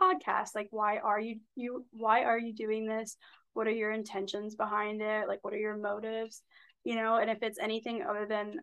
podcast? 0.00 0.54
Like 0.54 0.68
why 0.70 0.98
are 0.98 1.20
you 1.20 1.40
you 1.56 1.84
why 1.92 2.24
are 2.24 2.38
you 2.38 2.52
doing 2.52 2.86
this 2.86 3.16
what 3.58 3.66
are 3.66 3.72
your 3.72 3.92
intentions 3.92 4.54
behind 4.54 5.02
it? 5.02 5.28
Like 5.28 5.42
what 5.42 5.52
are 5.52 5.58
your 5.58 5.76
motives? 5.76 6.42
You 6.84 6.94
know 6.94 7.16
and 7.16 7.28
if 7.28 7.42
it's 7.42 7.58
anything 7.58 8.02
other 8.08 8.24
than 8.26 8.60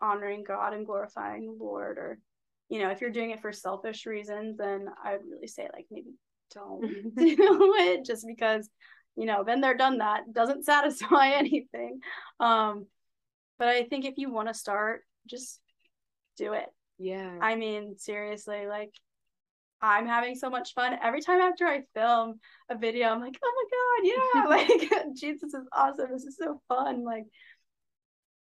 honoring 0.00 0.44
god 0.46 0.72
and 0.72 0.86
glorifying 0.86 1.44
the 1.44 1.64
lord 1.64 1.98
or 1.98 2.20
you 2.68 2.78
know 2.78 2.88
if 2.88 3.00
you're 3.00 3.10
doing 3.10 3.32
it 3.32 3.42
for 3.42 3.52
selfish 3.52 4.06
reasons 4.06 4.56
then 4.56 4.86
i 5.04 5.10
would 5.10 5.26
really 5.28 5.48
say 5.48 5.68
like 5.74 5.86
maybe 5.90 6.12
don't. 6.54 6.80
Do 7.16 7.74
it 7.78 8.04
just 8.04 8.26
because 8.26 8.68
you 9.16 9.26
know 9.26 9.44
been 9.44 9.60
there 9.60 9.76
done 9.76 9.98
that 9.98 10.32
doesn't 10.32 10.64
satisfy 10.72 11.30
anything. 11.30 12.00
Um 12.40 12.86
but 13.58 13.68
i 13.68 13.84
think 13.84 14.04
if 14.04 14.18
you 14.18 14.32
want 14.32 14.48
to 14.48 14.54
start 14.54 15.02
just 15.26 15.60
do 16.36 16.52
it. 16.52 16.66
Yeah. 16.98 17.38
I 17.40 17.56
mean 17.56 17.98
seriously 17.98 18.66
like 18.66 18.92
I'm 19.80 20.06
having 20.06 20.34
so 20.34 20.50
much 20.50 20.74
fun. 20.74 20.98
Every 21.02 21.20
time 21.20 21.40
after 21.40 21.66
I 21.66 21.82
film 21.94 22.40
a 22.68 22.76
video, 22.76 23.08
I'm 23.08 23.20
like, 23.20 23.38
oh 23.42 23.52
my 23.56 23.64
God, 23.70 24.22
yeah, 24.34 24.48
like 25.04 25.14
Jesus 25.16 25.54
is 25.54 25.66
awesome. 25.72 26.10
This 26.12 26.24
is 26.24 26.36
so 26.36 26.60
fun. 26.68 27.04
Like, 27.04 27.26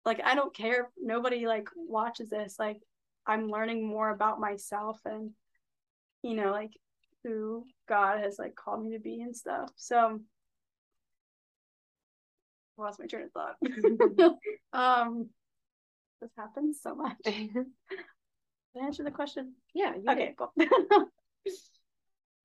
like 0.05 0.21
I 0.23 0.35
don't 0.35 0.55
care 0.55 0.83
if 0.83 0.87
nobody 1.01 1.47
like 1.47 1.69
watches 1.75 2.29
this. 2.29 2.55
Like 2.57 2.79
I'm 3.25 3.49
learning 3.49 3.85
more 3.85 4.09
about 4.09 4.39
myself 4.39 4.99
and 5.05 5.31
you 6.23 6.33
know, 6.33 6.51
like 6.51 6.71
who 7.23 7.65
God 7.89 8.19
has 8.19 8.39
like 8.39 8.55
called 8.55 8.83
me 8.83 8.93
to 8.93 8.99
be 8.99 9.21
and 9.21 9.35
stuff. 9.35 9.69
So 9.75 10.19
I 12.79 12.81
lost 12.81 12.99
my 12.99 13.07
train 13.07 13.25
of 13.25 13.31
thought. 13.31 14.37
um 14.73 15.29
this 16.21 16.31
happens 16.37 16.79
so 16.81 16.95
much. 16.95 17.17
Did 17.25 17.65
I 18.81 18.85
answer 18.85 19.03
the 19.03 19.11
question? 19.11 19.53
Yeah. 19.73 19.93
Okay, 20.09 20.35
cool. 20.37 20.53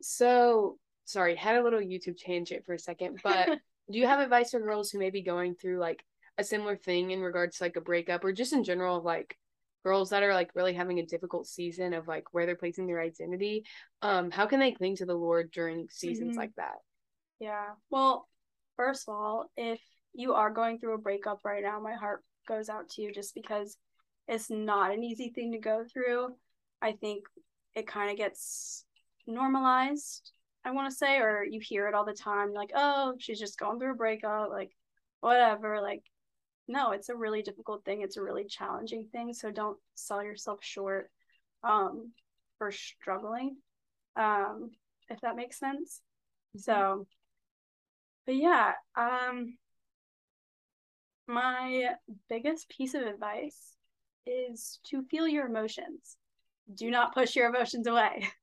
So, 0.00 0.78
sorry, 1.04 1.36
had 1.36 1.56
a 1.56 1.62
little 1.62 1.80
YouTube 1.80 2.16
tangent 2.18 2.64
for 2.64 2.74
a 2.74 2.78
second, 2.78 3.20
but 3.22 3.48
do 3.90 3.98
you 3.98 4.06
have 4.06 4.20
advice 4.20 4.50
for 4.50 4.60
girls 4.60 4.90
who 4.90 4.98
may 4.98 5.10
be 5.10 5.22
going 5.22 5.54
through 5.54 5.78
like 5.78 6.04
a 6.38 6.44
similar 6.44 6.76
thing 6.76 7.10
in 7.10 7.20
regards 7.20 7.58
to 7.58 7.64
like 7.64 7.76
a 7.76 7.80
breakup 7.80 8.24
or 8.24 8.32
just 8.32 8.52
in 8.52 8.64
general, 8.64 9.02
like 9.02 9.36
girls 9.84 10.10
that 10.10 10.22
are 10.22 10.34
like 10.34 10.50
really 10.54 10.74
having 10.74 10.98
a 10.98 11.06
difficult 11.06 11.46
season 11.46 11.92
of 11.92 12.08
like 12.08 12.24
where 12.32 12.46
they're 12.46 12.56
placing 12.56 12.86
their 12.86 13.00
identity? 13.00 13.64
Um, 14.00 14.30
how 14.30 14.46
can 14.46 14.60
they 14.60 14.72
cling 14.72 14.96
to 14.96 15.06
the 15.06 15.14
Lord 15.14 15.50
during 15.50 15.88
seasons 15.90 16.30
mm-hmm. 16.30 16.38
like 16.38 16.54
that? 16.56 16.76
Yeah. 17.38 17.70
Well, 17.90 18.28
first 18.76 19.08
of 19.08 19.14
all, 19.14 19.50
if 19.56 19.80
you 20.14 20.34
are 20.34 20.50
going 20.50 20.78
through 20.78 20.94
a 20.94 20.98
breakup 20.98 21.40
right 21.44 21.62
now, 21.62 21.80
my 21.80 21.94
heart 21.94 22.22
goes 22.46 22.68
out 22.68 22.88
to 22.90 23.02
you 23.02 23.12
just 23.12 23.34
because 23.34 23.76
it's 24.28 24.50
not 24.50 24.92
an 24.92 25.02
easy 25.02 25.30
thing 25.34 25.52
to 25.52 25.58
go 25.58 25.84
through. 25.92 26.28
I 26.80 26.92
think 26.92 27.24
it 27.74 27.86
kind 27.86 28.10
of 28.10 28.16
gets 28.16 28.84
normalized, 29.26 30.32
I 30.64 30.70
want 30.72 30.90
to 30.90 30.96
say, 30.96 31.18
or 31.18 31.44
you 31.44 31.60
hear 31.60 31.88
it 31.88 31.94
all 31.94 32.04
the 32.04 32.12
time, 32.12 32.52
like, 32.52 32.70
oh, 32.74 33.14
she's 33.18 33.40
just 33.40 33.58
going 33.58 33.78
through 33.78 33.92
a 33.92 33.96
breakup, 33.96 34.50
like, 34.50 34.70
whatever. 35.20 35.80
Like, 35.80 36.02
no, 36.68 36.92
it's 36.92 37.08
a 37.08 37.16
really 37.16 37.42
difficult 37.42 37.84
thing. 37.84 38.02
It's 38.02 38.16
a 38.16 38.22
really 38.22 38.44
challenging 38.44 39.08
thing. 39.10 39.32
So 39.34 39.50
don't 39.50 39.78
sell 39.94 40.22
yourself 40.22 40.60
short 40.62 41.10
um, 41.64 42.12
for 42.58 42.70
struggling, 42.70 43.56
um, 44.16 44.70
if 45.08 45.20
that 45.20 45.36
makes 45.36 45.58
sense. 45.58 46.00
Mm-hmm. 46.56 46.60
So, 46.60 47.06
but 48.26 48.36
yeah, 48.36 48.72
um, 48.96 49.56
my 51.26 51.94
biggest 52.28 52.68
piece 52.68 52.94
of 52.94 53.02
advice 53.02 53.76
is 54.26 54.78
to 54.84 55.02
feel 55.02 55.26
your 55.26 55.46
emotions. 55.46 56.16
Do 56.72 56.90
not 56.90 57.14
push 57.14 57.34
your 57.34 57.48
emotions 57.48 57.86
away. 57.86 58.28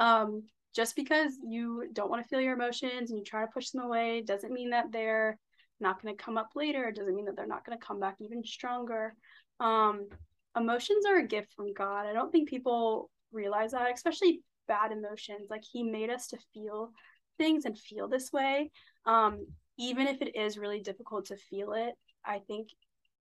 Um, 0.00 0.44
just 0.74 0.96
because 0.96 1.36
you 1.46 1.88
don't 1.92 2.10
want 2.10 2.22
to 2.22 2.28
feel 2.28 2.40
your 2.40 2.54
emotions 2.54 3.10
and 3.10 3.18
you 3.18 3.24
try 3.24 3.42
to 3.42 3.52
push 3.52 3.70
them 3.70 3.84
away 3.84 4.22
doesn't 4.22 4.52
mean 4.52 4.70
that 4.70 4.90
they're 4.90 5.38
not 5.78 6.02
going 6.02 6.16
to 6.16 6.22
come 6.22 6.38
up 6.38 6.50
later. 6.56 6.88
It 6.88 6.96
doesn't 6.96 7.14
mean 7.14 7.26
that 7.26 7.36
they're 7.36 7.46
not 7.46 7.64
going 7.64 7.78
to 7.78 7.84
come 7.84 8.00
back 8.00 8.16
even 8.20 8.42
stronger. 8.44 9.14
Um, 9.60 10.08
emotions 10.56 11.04
are 11.06 11.18
a 11.18 11.26
gift 11.26 11.52
from 11.54 11.72
God. 11.74 12.06
I 12.06 12.12
don't 12.12 12.32
think 12.32 12.48
people 12.48 13.10
realize 13.30 13.72
that, 13.72 13.92
especially 13.92 14.40
bad 14.68 14.90
emotions. 14.90 15.48
Like 15.50 15.64
He 15.70 15.82
made 15.82 16.10
us 16.10 16.28
to 16.28 16.38
feel 16.54 16.92
things 17.36 17.64
and 17.66 17.78
feel 17.78 18.08
this 18.08 18.32
way. 18.32 18.70
Um, 19.06 19.46
even 19.78 20.06
if 20.06 20.22
it 20.22 20.36
is 20.36 20.58
really 20.58 20.80
difficult 20.80 21.26
to 21.26 21.36
feel 21.36 21.72
it, 21.72 21.94
I 22.24 22.40
think 22.46 22.68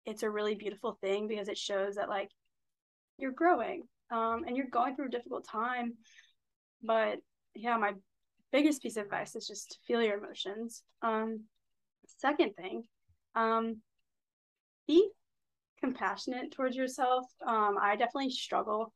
it's 0.06 0.22
a 0.22 0.30
really 0.30 0.54
beautiful 0.54 0.98
thing 1.00 1.28
because 1.28 1.48
it 1.48 1.58
shows 1.58 1.96
that 1.96 2.08
like 2.08 2.30
you're 3.18 3.32
growing 3.32 3.85
um, 4.11 4.44
and 4.46 4.56
you're 4.56 4.66
going 4.66 4.94
through 4.94 5.06
a 5.06 5.11
difficult 5.11 5.46
time 5.46 5.94
but 6.83 7.18
yeah, 7.55 7.77
my 7.77 7.92
biggest 8.51 8.83
piece 8.83 8.97
of 8.97 9.05
advice 9.05 9.35
is 9.37 9.47
just 9.47 9.71
to 9.73 9.79
feel 9.87 10.03
your 10.03 10.18
emotions. 10.18 10.83
Um, 11.03 11.45
second 12.07 12.55
thing, 12.55 12.85
um, 13.35 13.79
be 14.87 15.11
compassionate 15.81 16.53
towards 16.53 16.77
yourself. 16.77 17.27
Um, 17.47 17.77
I 17.81 17.97
definitely 17.97 18.31
struggle. 18.31 18.92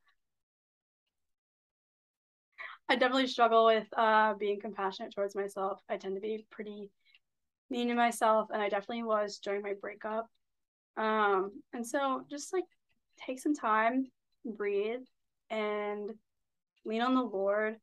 I 2.89 2.95
definitely 2.95 3.27
struggle 3.27 3.67
with 3.67 3.87
uh 3.97 4.35
being 4.35 4.61
compassionate 4.61 5.13
towards 5.15 5.35
myself. 5.35 5.81
I 5.89 5.97
tend 5.97 6.15
to 6.15 6.21
be 6.21 6.47
pretty 6.51 6.91
mean 7.71 7.89
to 7.89 7.95
myself, 7.95 8.49
and 8.53 8.63
I 8.63 8.69
definitely 8.69 9.03
was 9.03 9.39
during 9.39 9.63
my 9.63 9.75
breakup. 9.81 10.29
Um, 10.97 11.63
and 11.73 11.87
so 11.87 12.23
just 12.31 12.53
like 12.53 12.65
take 13.27 13.41
some 13.41 13.55
time, 13.55 14.07
breathe, 14.45 15.03
and 15.51 16.11
lean 16.87 17.03
on 17.03 17.15
the 17.15 17.23
Lord. 17.23 17.77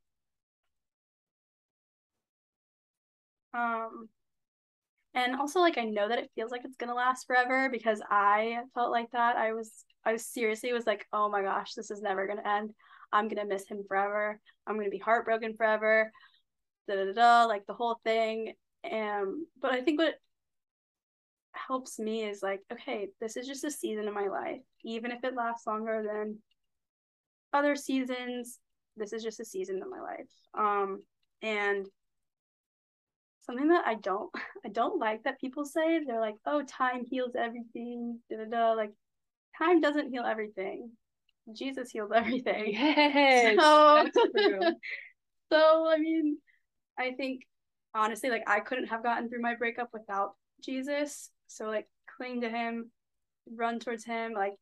Um, 3.54 4.10
and 5.14 5.36
also 5.36 5.60
like 5.60 5.78
I 5.78 5.84
know 5.84 6.10
that 6.10 6.18
it 6.18 6.32
feels 6.36 6.52
like 6.52 6.62
it's 6.66 6.78
gonna 6.78 6.96
last 6.96 7.28
forever 7.28 7.70
because 7.72 8.02
I 8.10 8.60
felt 8.74 8.92
like 8.92 9.12
that. 9.12 9.36
I 9.38 9.54
was 9.54 9.86
I 10.06 10.14
was 10.14 10.26
seriously 10.26 10.74
was 10.74 10.88
like, 10.88 11.06
oh 11.14 11.30
my 11.30 11.42
gosh, 11.44 11.74
this 11.74 11.92
is 11.92 12.02
never 12.02 12.26
gonna 12.28 12.48
end. 12.48 12.72
I'm 13.12 13.28
gonna 13.28 13.46
miss 13.46 13.68
him 13.68 13.84
forever. 13.88 14.40
I'm 14.66 14.78
gonna 14.78 14.90
be 14.90 14.98
heartbroken 14.98 15.56
forever. 15.56 16.12
Da 16.88 16.96
da 16.96 17.14
da, 17.14 17.46
like 17.46 17.66
the 17.68 17.74
whole 17.74 18.00
thing. 18.04 18.54
And 18.84 19.46
but 19.62 19.72
I 19.72 19.82
think 19.82 20.00
what 20.00 20.16
helps 21.52 22.00
me 22.00 22.24
is 22.24 22.42
like, 22.42 22.62
okay, 22.72 23.10
this 23.22 23.38
is 23.38 23.48
just 23.48 23.64
a 23.64 23.72
season 23.72 24.08
of 24.08 24.14
my 24.16 24.28
life. 24.28 24.62
Even 24.84 25.12
if 25.12 25.24
it 25.24 25.36
lasts 25.36 25.68
longer 25.68 26.04
than 26.04 26.40
other 27.54 27.76
seasons, 27.76 28.58
this 28.98 29.14
is 29.14 29.24
just 29.24 29.40
a 29.40 29.46
season 29.46 29.82
of 29.82 29.90
my 29.90 30.00
life. 30.00 30.30
Um, 30.54 31.04
and 31.42 31.88
something 33.46 33.68
that 33.70 33.86
I 33.86 33.96
don't 33.96 34.32
I 34.66 34.70
don't 34.70 35.00
like 35.00 35.24
that 35.24 35.40
people 35.40 35.66
say 35.66 36.00
they're 36.04 36.20
like, 36.20 36.36
oh, 36.46 36.64
time 36.64 37.06
heals 37.10 37.36
everything. 37.38 38.20
Da 38.30 38.38
da 38.38 38.46
da. 38.46 38.72
Like, 38.74 38.92
time 39.58 39.82
doesn't 39.82 40.10
heal 40.10 40.24
everything. 40.24 40.92
Jesus 41.52 41.92
heals 41.92 42.12
everything. 42.16 42.74
Yes, 42.74 43.58
So, 43.58 44.08
so 45.52 45.88
I 45.90 45.98
mean, 45.98 46.38
I 46.98 47.12
think 47.12 47.42
honestly, 47.94 48.30
like 48.30 48.44
I 48.48 48.60
couldn't 48.60 48.88
have 48.88 49.04
gotten 49.04 49.30
through 49.30 49.42
my 49.42 49.56
breakup 49.56 49.90
without 49.94 50.34
Jesus. 50.64 51.30
So 51.48 51.66
like 51.66 51.88
cling 52.18 52.42
to 52.42 52.50
him, 52.50 52.92
run 53.54 53.80
towards 53.80 54.06
him. 54.06 54.34
Like 54.34 54.54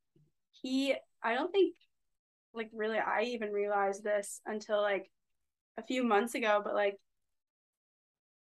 he 0.62 0.96
I 1.24 1.36
don't 1.36 1.52
think 1.52 1.76
like 2.54 2.70
really 2.74 3.00
I 3.00 3.24
even 3.24 3.52
realized 3.52 4.04
this 4.04 4.42
until 4.46 4.82
like 4.82 5.10
a 5.78 5.84
few 5.84 6.04
months 6.04 6.36
ago, 6.36 6.62
but 6.64 6.76
like 6.76 6.98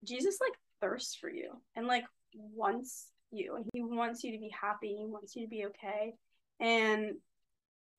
Jesus 0.05 0.39
like 0.41 0.53
thirsts 0.81 1.15
for 1.17 1.31
you 1.31 1.53
and 1.75 1.87
like 1.87 2.05
wants 2.35 3.09
you 3.31 3.57
and 3.57 3.65
he 3.73 3.83
wants 3.83 4.23
you 4.25 4.33
to 4.33 4.39
be 4.39 4.51
happy, 4.59 4.97
he 4.99 5.07
wants 5.07 5.35
you 5.37 5.43
to 5.43 5.49
be 5.51 5.67
okay. 5.67 6.15
And 6.61 7.17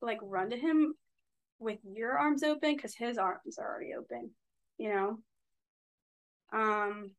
like 0.00 0.18
run 0.22 0.50
to 0.50 0.56
him 0.56 0.94
with 1.58 1.78
your 1.84 2.18
arms 2.18 2.42
open 2.42 2.76
because 2.76 2.94
his 2.94 3.18
arms 3.18 3.58
are 3.58 3.68
already 3.68 3.94
open, 3.94 4.30
you 4.78 4.90
know? 4.90 5.18
Um 6.52 7.10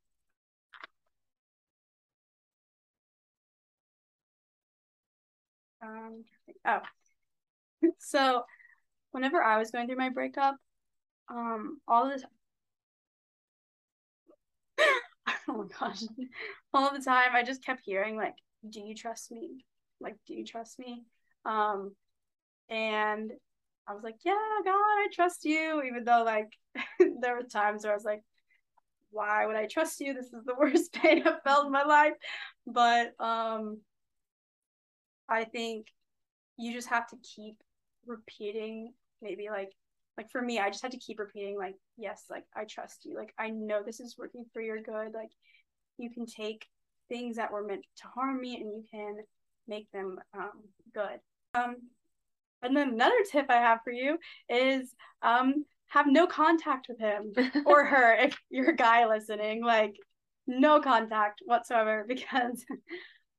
um 5.81 6.23
oh 6.65 6.81
so 7.99 8.43
whenever 9.11 9.41
I 9.41 9.57
was 9.57 9.71
going 9.71 9.87
through 9.87 9.97
my 9.97 10.09
breakup, 10.09 10.55
um 11.29 11.79
all 11.87 12.07
the 12.09 12.23
oh 15.47 15.53
my 15.53 15.65
gosh. 15.79 16.03
All 16.73 16.93
the 16.93 17.03
time 17.03 17.31
I 17.33 17.43
just 17.43 17.63
kept 17.65 17.81
hearing 17.83 18.15
like 18.15 18.35
do 18.69 18.79
you 18.79 18.95
trust 18.95 19.31
me? 19.31 19.65
Like 19.99 20.15
do 20.27 20.33
you 20.35 20.45
trust 20.45 20.77
me? 20.79 21.03
Um 21.45 21.95
and 22.69 23.31
I 23.87 23.93
was 23.93 24.03
like 24.03 24.17
yeah 24.25 24.33
God 24.63 24.73
I 24.73 25.07
trust 25.13 25.45
you 25.45 25.81
even 25.83 26.03
though 26.03 26.23
like 26.23 26.53
there 27.21 27.35
were 27.35 27.43
times 27.43 27.83
where 27.83 27.93
I 27.93 27.95
was 27.95 28.05
like 28.05 28.23
why 29.11 29.45
would 29.45 29.55
I 29.55 29.65
trust 29.65 29.99
you? 30.01 30.13
This 30.13 30.27
is 30.27 30.45
the 30.45 30.55
worst 30.55 30.93
pain 30.93 31.23
I've 31.25 31.41
felt 31.43 31.65
in 31.65 31.71
my 31.71 31.83
life. 31.83 32.13
But 32.67 33.13
um 33.19 33.79
I 35.27 35.45
think 35.45 35.87
you 36.57 36.73
just 36.73 36.89
have 36.89 37.07
to 37.07 37.17
keep 37.17 37.61
repeating 38.05 38.93
maybe 39.21 39.47
like 39.49 39.71
like 40.17 40.29
for 40.32 40.41
me 40.41 40.60
i 40.60 40.69
just 40.69 40.82
had 40.82 40.91
to 40.91 40.97
keep 40.97 41.19
repeating 41.19 41.58
like 41.58 41.75
yes 41.97 42.25
like 42.29 42.43
i 42.55 42.65
trust 42.65 43.05
you. 43.05 43.15
Like 43.15 43.34
i 43.39 43.49
know 43.49 43.82
this 43.84 43.99
is 43.99 44.17
working 44.17 44.45
for 44.53 44.62
your 44.62 44.82
good. 44.82 45.13
Like 45.13 45.32
you 45.97 46.10
can 46.10 46.25
take 46.25 46.65
things 47.10 47.38
that 47.38 47.51
were 47.51 47.65
meant 47.65 47.86
to 47.97 48.08
harm 48.08 48.39
me 48.39 48.55
and 48.55 48.67
you 48.67 48.84
can 48.91 49.17
make 49.67 49.91
them 49.91 50.19
um, 50.34 50.63
good. 50.93 51.19
Um 51.53 51.75
and 52.62 52.75
then 52.75 52.89
another 52.89 53.23
tip 53.32 53.45
i 53.49 53.55
have 53.55 53.79
for 53.84 53.91
you 53.91 54.17
is 54.49 54.93
um 55.21 55.65
have 55.88 56.05
no 56.08 56.27
contact 56.27 56.88
with 56.89 56.99
him 56.99 57.34
or 57.65 57.86
her 57.86 58.13
if 58.15 58.38
you're 58.49 58.71
a 58.71 58.75
guy 58.75 59.08
listening. 59.08 59.63
Like 59.63 59.95
no 60.49 60.82
contact 60.82 61.41
whatsoever 61.45 62.03
because 62.08 62.65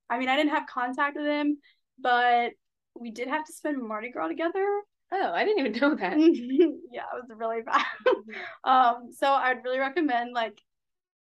i 0.09 0.19
mean 0.19 0.29
i 0.29 0.37
didn't 0.37 0.53
have 0.53 0.67
contact 0.67 1.17
with 1.17 1.27
him 1.27 1.59
but 1.99 2.53
we 2.99 3.11
did 3.11 3.29
have 3.29 3.45
to 3.45 3.53
spend 3.53 3.83
mardi 3.83 4.11
gras 4.11 4.29
together 4.29 4.81
Oh, 5.13 5.33
I 5.33 5.45
didn't 5.45 5.67
even 5.67 5.73
know 5.81 5.95
that. 5.95 6.19
yeah, 6.93 7.03
it 7.03 7.29
was 7.29 7.31
really 7.37 7.63
bad. 7.63 7.85
um, 8.65 9.11
so 9.13 9.31
I'd 9.31 9.65
really 9.65 9.79
recommend 9.79 10.33
like 10.33 10.61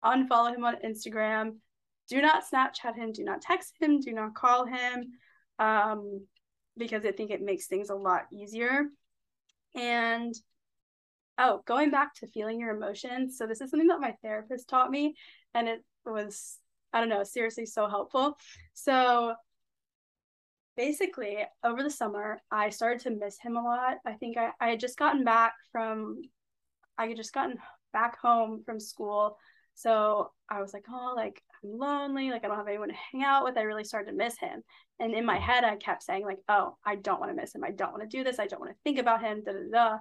unfollow 0.04 0.56
him 0.56 0.66
on 0.66 0.78
Instagram. 0.86 1.58
Do 2.10 2.22
not 2.22 2.44
Snapchat 2.50 2.96
him. 2.96 3.12
Do 3.12 3.24
not 3.24 3.42
text 3.42 3.76
him. 3.80 4.00
Do 4.00 4.14
not 4.14 4.36
call 4.36 4.66
him, 4.66 5.14
um, 5.58 6.26
because 6.78 7.06
I 7.06 7.12
think 7.12 7.32
it 7.32 7.42
makes 7.42 7.68
things 7.68 7.90
a 7.90 7.96
lot 7.96 8.26
easier. 8.32 8.86
And 9.76 10.34
oh, 11.38 11.62
going 11.66 11.90
back 11.92 12.14
to 12.16 12.28
feeling 12.28 12.60
your 12.60 12.76
emotions. 12.76 13.38
So 13.38 13.48
this 13.48 13.60
is 13.60 13.72
something 13.72 13.88
that 13.88 14.00
my 14.00 14.16
therapist 14.22 14.70
taught 14.70 14.92
me, 14.92 15.16
and 15.54 15.68
it 15.68 15.84
was 16.06 16.60
I 16.94 17.02
don't 17.02 17.10
know, 17.10 17.24
seriously 17.24 17.66
so 17.66 17.90
helpful. 17.90 18.38
So 18.74 19.36
basically 20.78 21.38
over 21.64 21.84
the 21.84 21.90
summer 21.90 22.42
i 22.52 22.70
started 22.70 23.00
to 23.02 23.10
miss 23.12 23.38
him 23.40 23.56
a 23.56 23.62
lot. 23.62 23.98
I 24.06 24.14
think 24.14 24.38
i, 24.38 24.52
I 24.60 24.70
had 24.70 24.80
just 24.80 24.98
gotten 24.98 25.24
back 25.24 25.54
from 25.72 26.22
i 26.98 27.08
had 27.08 27.18
just 27.18 27.34
gotten 27.34 27.58
back 27.94 28.20
home 28.20 28.64
from 28.66 28.80
school. 28.80 29.38
So 29.76 30.32
i 30.50 30.62
was 30.62 30.74
like 30.74 30.86
oh 30.90 31.14
like 31.16 31.42
i'm 31.64 31.78
lonely 31.78 32.30
like 32.30 32.46
i 32.46 32.48
don't 32.48 32.58
have 32.58 32.68
anyone 32.68 32.90
to 32.90 32.96
hang 33.12 33.24
out 33.24 33.44
with. 33.44 33.58
I 33.58 33.62
really 33.62 33.84
started 33.84 34.12
to 34.12 34.18
miss 34.18 34.38
him. 34.38 34.62
And 35.00 35.14
in 35.14 35.26
my 35.26 35.38
mm. 35.38 35.42
head 35.42 35.64
i 35.64 35.76
kept 35.76 36.04
saying 36.04 36.26
like 36.26 36.40
oh 36.50 36.78
i 36.86 36.96
don't 36.96 37.20
want 37.20 37.32
to 37.32 37.42
miss 37.42 37.56
him. 37.56 37.64
I 37.64 37.72
don't 37.72 37.92
want 37.92 38.10
to 38.10 38.18
do 38.18 38.24
this. 38.24 38.40
I 38.40 38.48
don't 38.48 38.62
want 38.62 38.72
to 38.72 38.80
think 38.84 39.00
about 39.00 39.24
him. 39.24 39.44
Da 39.46 39.54
da 39.54 39.60
da. 39.72 39.98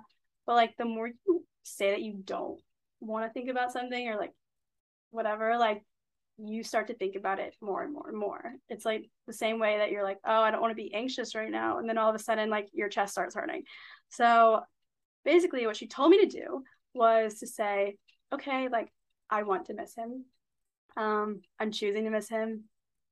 But 0.47 0.55
like 0.55 0.75
the 0.77 0.85
more 0.85 1.09
you 1.09 1.45
say 1.63 1.91
that 1.91 2.03
you 2.03 2.15
don't 2.25 2.61
want 3.01 3.27
to 3.27 3.33
think 3.33 3.49
about 3.49 3.73
something 3.73 4.09
or 4.09 4.17
like 4.17 4.33
whatever 5.11 5.57
like 5.57 5.83
you 6.39 6.65
start 6.65 6.89
to 6.89 6.95
think 6.95 7.15
about 7.15 7.39
it 7.39 7.55
more 7.61 7.83
and 7.83 7.93
more 7.93 8.09
and 8.09 8.19
more. 8.19 8.55
It's 8.69 8.85
like 8.85 9.09
the 9.27 9.33
same 9.33 9.59
way 9.59 9.79
that 9.79 9.91
you're 9.91 10.03
like, 10.03 10.19
oh, 10.25 10.41
I 10.41 10.51
don't 10.51 10.61
want 10.61 10.73
to 10.73 10.83
be 10.83 10.93
anxious 10.93 11.35
right 11.35 11.51
now. 11.51 11.79
And 11.79 11.89
then 11.89 11.99
all 11.99 12.09
of 12.09 12.15
a 12.15 12.19
sudden, 12.19 12.51
like 12.51 12.69
your 12.73 12.89
chest 12.89 13.13
starts 13.13 13.35
hurting. 13.35 13.63
So 14.11 14.61
basically, 15.25 15.67
what 15.67 15.77
she 15.77 15.87
told 15.87 16.11
me 16.11 16.27
to 16.27 16.39
do 16.41 16.65
was 16.93 17.39
to 17.41 17.47
say, 17.47 17.97
okay, 18.33 18.69
like 18.69 18.93
I 19.31 19.45
want 19.45 19.67
to 19.67 19.75
miss 19.75 19.95
him. 19.95 20.25
Um, 20.97 21.43
I'm 21.59 21.71
choosing 21.71 22.05
to 22.05 22.11
miss 22.11 22.29
him. 22.29 22.65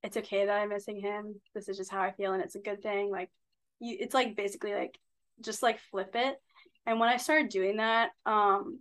It's 0.02 0.16
okay 0.16 0.46
that 0.46 0.58
I'm 0.58 0.68
missing 0.68 1.00
him. 1.00 1.40
This 1.54 1.68
is 1.68 1.76
just 1.76 1.92
how 1.92 2.00
I 2.00 2.12
feel, 2.12 2.32
and 2.32 2.42
it's 2.42 2.56
a 2.56 2.60
good 2.60 2.82
thing. 2.82 3.10
Like, 3.10 3.30
you, 3.78 3.96
it's 4.00 4.14
like 4.14 4.36
basically 4.36 4.74
like 4.74 4.98
just 5.40 5.62
like 5.62 5.78
flip 5.90 6.10
it. 6.14 6.36
And 6.86 6.98
when 6.98 7.08
I 7.08 7.16
started 7.18 7.48
doing 7.48 7.76
that, 7.76 8.10
um, 8.26 8.80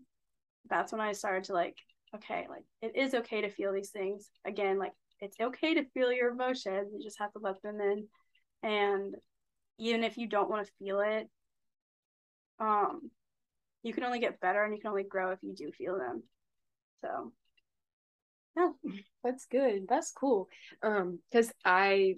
that's 0.67 0.91
when 0.91 1.01
I 1.01 1.12
started 1.12 1.43
to 1.45 1.54
like 1.54 1.77
okay, 2.15 2.47
like 2.50 2.63
it 2.82 2.95
is 2.95 3.13
okay 3.13 3.41
to 3.41 3.50
feel 3.50 3.74
these 3.74 3.91
things. 3.91 4.30
Again, 4.45 4.80
like 4.80 4.93
it's 5.19 5.38
okay 5.39 5.76
to 5.76 5.86
feel 5.93 6.12
your 6.12 6.32
emotions. 6.32 6.91
You 6.93 7.04
just 7.04 7.19
have 7.19 7.32
to 7.34 7.39
let 7.39 7.62
them 7.62 7.80
in. 7.80 8.08
And 8.63 9.15
even 9.80 10.04
if 10.04 10.17
you 10.17 10.28
don't 10.28 10.50
want 10.50 10.65
to 10.65 10.74
feel 10.80 11.00
it, 11.02 11.30
um, 12.60 13.12
you 13.84 13.93
can 13.93 14.04
only 14.04 14.19
get 14.19 14.39
better 14.39 14.63
and 14.63 14.74
you 14.74 14.80
can 14.82 14.89
only 14.89 15.04
grow 15.04 15.32
if 15.32 15.39
you 15.41 15.54
do 15.56 15.71
feel 15.71 15.97
them. 15.97 16.24
So 17.02 17.34
yeah, 18.58 18.69
that's 19.24 19.45
good. 19.45 19.88
That's 19.88 20.12
cool. 20.12 20.47
Um, 20.84 21.19
because 21.32 21.52
I 21.65 22.15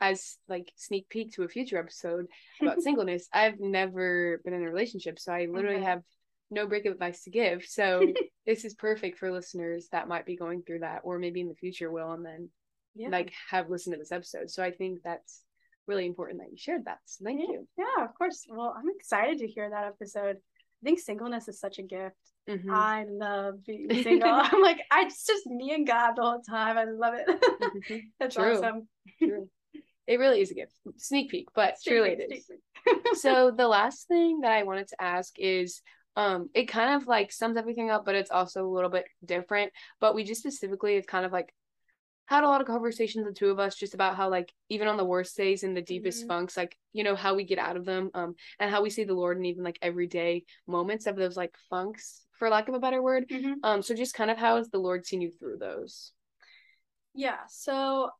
as 0.00 0.36
like 0.48 0.70
sneak 0.76 1.08
peek 1.08 1.32
to 1.32 1.42
a 1.44 1.48
future 1.48 1.78
episode 1.78 2.26
about 2.60 2.80
singleness, 2.82 3.28
I've 3.32 3.60
never 3.60 4.40
been 4.44 4.52
in 4.54 4.62
a 4.62 4.70
relationship. 4.70 5.18
So 5.18 5.32
I 5.32 5.46
literally 5.50 5.80
Okay. 5.80 5.84
have 5.84 6.02
no 6.50 6.66
breakup 6.66 6.92
advice 6.92 7.22
to 7.24 7.30
give. 7.30 7.64
So 7.64 8.12
this 8.46 8.64
is 8.64 8.74
perfect 8.74 9.18
for 9.18 9.32
listeners 9.32 9.88
that 9.92 10.08
might 10.08 10.26
be 10.26 10.36
going 10.36 10.62
through 10.62 10.80
that 10.80 11.00
or 11.04 11.18
maybe 11.18 11.40
in 11.40 11.48
the 11.48 11.54
future 11.54 11.90
will 11.90 12.12
and 12.12 12.24
then 12.24 12.48
yeah. 12.94 13.08
like 13.08 13.32
have 13.50 13.68
listened 13.70 13.94
to 13.94 13.98
this 13.98 14.12
episode. 14.12 14.50
So 14.50 14.62
I 14.62 14.70
think 14.70 15.00
that's 15.02 15.42
really 15.86 16.06
important 16.06 16.40
that 16.40 16.50
you 16.50 16.56
shared 16.56 16.84
that. 16.86 16.98
So 17.04 17.24
thank 17.24 17.40
yeah. 17.40 17.46
you. 17.46 17.68
Yeah, 17.78 18.04
of 18.04 18.14
course. 18.14 18.44
Well, 18.48 18.74
I'm 18.76 18.88
excited 18.96 19.38
to 19.38 19.46
hear 19.46 19.70
that 19.70 19.86
episode. 19.86 20.36
I 20.36 20.84
think 20.84 20.98
singleness 21.00 21.48
is 21.48 21.58
such 21.58 21.78
a 21.78 21.82
gift. 21.82 22.16
Mhm. 22.48 22.70
I 22.70 23.04
love 23.08 23.64
being 23.64 23.88
single. 24.02 24.30
I'm 24.30 24.62
like, 24.62 24.80
I 24.90 25.02
it's 25.02 25.26
just 25.26 25.46
me 25.46 25.74
and 25.74 25.86
God 25.86 26.12
the 26.16 26.22
whole 26.22 26.42
time. 26.42 26.78
I 26.78 26.84
love 26.84 27.14
it. 27.14 27.26
Mhm. 27.28 28.02
That's 28.20 28.36
True. 28.36 28.56
awesome. 28.56 28.88
True. 29.18 29.48
It 30.06 30.20
really 30.20 30.40
is 30.40 30.52
a 30.52 30.54
gift. 30.54 30.72
Sneak 30.98 31.30
peek, 31.30 31.48
but 31.54 31.80
Sneak 31.80 31.96
truly 31.96 32.16
peek, 32.16 32.44
it 32.86 33.08
is. 33.14 33.20
so 33.22 33.50
the 33.50 33.66
last 33.66 34.06
thing 34.06 34.40
that 34.42 34.52
I 34.52 34.62
wanted 34.62 34.86
to 34.88 35.02
ask 35.02 35.34
is 35.38 35.82
um 36.16 36.50
it 36.54 36.66
kind 36.66 36.94
of 37.00 37.06
like 37.06 37.32
sums 37.32 37.56
everything 37.56 37.90
up, 37.90 38.04
but 38.04 38.14
it's 38.14 38.30
also 38.30 38.66
a 38.66 38.72
little 38.74 38.90
bit 38.90 39.06
different. 39.24 39.72
But 40.00 40.14
we 40.14 40.24
just 40.24 40.40
specifically 40.40 40.96
have 40.96 41.06
kind 41.06 41.26
of 41.26 41.32
like 41.32 41.52
had 42.26 42.42
a 42.44 42.48
lot 42.48 42.60
of 42.60 42.66
conversations 42.66 43.24
the 43.24 43.32
two 43.32 43.50
of 43.50 43.58
us 43.60 43.76
just 43.76 43.94
about 43.94 44.16
how 44.16 44.28
like 44.28 44.52
even 44.68 44.88
on 44.88 44.96
the 44.96 45.04
worst 45.04 45.36
days 45.36 45.62
and 45.62 45.76
the 45.76 45.82
deepest 45.82 46.24
Mhm. 46.24 46.28
funks 46.28 46.56
like 46.56 46.76
you 46.92 47.04
know 47.04 47.14
how 47.14 47.34
we 47.34 47.44
get 47.44 47.58
out 47.58 47.76
of 47.76 47.84
them 47.84 48.10
um 48.14 48.34
and 48.58 48.70
how 48.70 48.82
we 48.82 48.90
see 48.90 49.04
the 49.04 49.14
lord 49.14 49.38
in 49.38 49.44
even 49.44 49.62
like 49.62 49.78
everyday 49.80 50.44
moments 50.66 51.06
of 51.06 51.14
those 51.16 51.36
like 51.36 51.54
funks 51.70 52.22
for 52.32 52.48
lack 52.48 52.68
of 52.68 52.74
a 52.74 52.80
better 52.80 53.00
word 53.02 53.30
Mhm. 53.30 53.54
um 53.62 53.80
so 53.82 53.94
just 53.94 54.14
kind 54.14 54.30
of 54.30 54.38
how 54.38 54.56
has 54.56 54.68
the 54.70 54.78
lord 54.78 55.06
seen 55.06 55.20
you 55.20 55.30
through 55.30 55.56
those 55.58 56.12
Yeah, 57.14 57.38
so 57.48 58.10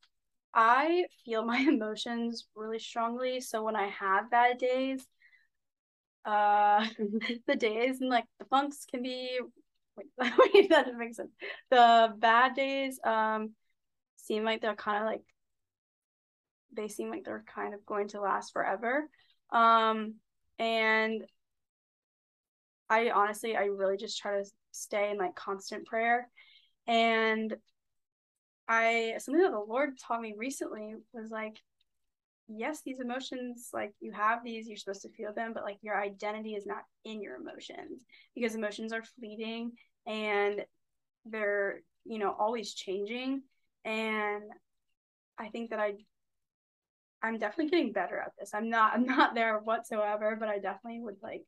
I 0.54 1.06
feel 1.24 1.44
my 1.44 1.58
emotions 1.68 2.46
really 2.54 2.78
strongly. 2.78 3.40
So 3.40 3.62
when 3.62 3.76
I 3.76 3.88
have 3.88 4.30
bad 4.30 4.58
days, 4.58 5.06
uh 6.26 6.86
the 7.46 7.56
days 7.56 8.00
and 8.00 8.10
like 8.10 8.26
the 8.38 8.44
funks 8.46 8.84
can 8.90 9.02
be 9.02 9.38
wait, 9.96 10.06
wait 10.18 10.68
that 10.70 10.86
doesn't 10.86 10.98
make 10.98 11.14
sense. 11.14 11.32
The 11.70 12.12
bad 12.18 12.54
days 12.54 13.00
um 13.04 13.52
seem 14.16 14.44
like 14.44 14.60
they're 14.60 14.74
kind 14.74 14.98
of 14.98 15.04
like 15.04 15.22
they 16.72 16.88
seem 16.88 17.10
like 17.10 17.24
they're 17.24 17.44
kind 17.54 17.72
of 17.72 17.86
going 17.86 18.08
to 18.08 18.20
last 18.20 18.52
forever. 18.52 19.08
Um 19.50 20.16
and 20.58 21.24
I 22.88 23.10
honestly 23.10 23.56
I 23.56 23.64
really 23.64 23.96
just 23.96 24.18
try 24.18 24.38
to 24.40 24.44
stay 24.72 25.10
in 25.10 25.16
like 25.16 25.34
constant 25.34 25.86
prayer 25.86 26.28
and 26.86 27.56
I 28.68 29.14
something 29.18 29.42
that 29.42 29.52
the 29.52 29.58
Lord 29.58 29.98
taught 29.98 30.20
me 30.20 30.34
recently 30.36 30.94
was 31.12 31.30
like, 31.30 31.60
yes, 32.48 32.82
these 32.84 33.00
emotions, 33.00 33.70
like 33.72 33.92
you 34.00 34.12
have 34.12 34.44
these, 34.44 34.68
you're 34.68 34.76
supposed 34.76 35.02
to 35.02 35.10
feel 35.10 35.32
them, 35.32 35.52
but 35.52 35.64
like 35.64 35.78
your 35.82 36.00
identity 36.00 36.54
is 36.54 36.66
not 36.66 36.82
in 37.04 37.20
your 37.20 37.36
emotions 37.36 38.04
because 38.34 38.54
emotions 38.54 38.92
are 38.92 39.02
fleeting 39.18 39.72
and 40.06 40.64
they're, 41.24 41.80
you 42.04 42.18
know, 42.18 42.34
always 42.38 42.74
changing. 42.74 43.42
And 43.84 44.44
I 45.38 45.48
think 45.48 45.70
that 45.70 45.80
I 45.80 45.94
I'm 47.22 47.38
definitely 47.38 47.70
getting 47.70 47.92
better 47.92 48.18
at 48.18 48.32
this. 48.38 48.52
I'm 48.54 48.70
not 48.70 48.92
I'm 48.94 49.04
not 49.06 49.34
there 49.34 49.58
whatsoever, 49.58 50.36
but 50.38 50.48
I 50.48 50.58
definitely 50.58 51.00
would 51.00 51.16
like, 51.22 51.42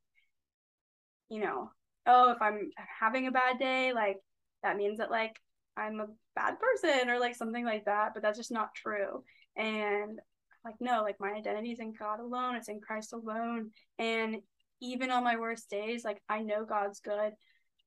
you 1.28 1.40
know, 1.40 1.70
oh, 2.06 2.32
if 2.32 2.42
I'm 2.42 2.70
having 3.00 3.26
a 3.26 3.32
bad 3.32 3.58
day, 3.58 3.92
like 3.92 4.16
that 4.62 4.76
means 4.76 4.98
that 4.98 5.10
like 5.10 5.38
I'm 5.76 6.00
a 6.00 6.06
bad 6.34 6.56
person 6.58 7.08
or 7.08 7.20
like 7.20 7.36
something 7.36 7.64
like 7.64 7.84
that, 7.84 8.14
but 8.14 8.22
that's 8.22 8.38
just 8.38 8.50
not 8.50 8.74
true. 8.74 9.22
And 9.56 10.18
like 10.64 10.74
no, 10.80 11.02
like 11.02 11.16
my 11.20 11.32
identity 11.32 11.72
is 11.72 11.80
in 11.80 11.92
God 11.92 12.20
alone, 12.20 12.56
it's 12.56 12.68
in 12.68 12.80
Christ 12.80 13.12
alone. 13.12 13.70
And 13.98 14.38
even 14.80 15.10
on 15.10 15.24
my 15.24 15.36
worst 15.36 15.70
days, 15.70 16.04
like 16.04 16.22
I 16.28 16.42
know 16.42 16.64
God's 16.64 17.00
good. 17.00 17.32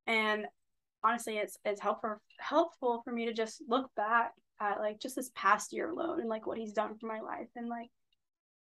And 0.07 0.45
honestly, 1.03 1.37
it's 1.37 1.57
it's 1.65 1.81
helpful 1.81 2.17
helpful 2.39 3.01
for 3.03 3.11
me 3.11 3.25
to 3.25 3.33
just 3.33 3.61
look 3.67 3.89
back 3.95 4.31
at 4.59 4.79
like 4.79 4.99
just 4.99 5.15
this 5.15 5.31
past 5.35 5.73
year 5.73 5.89
alone 5.89 6.19
and 6.19 6.29
like 6.29 6.45
what 6.45 6.57
he's 6.57 6.73
done 6.73 6.97
for 6.97 7.07
my 7.07 7.19
life. 7.19 7.47
And 7.55 7.67
like, 7.67 7.89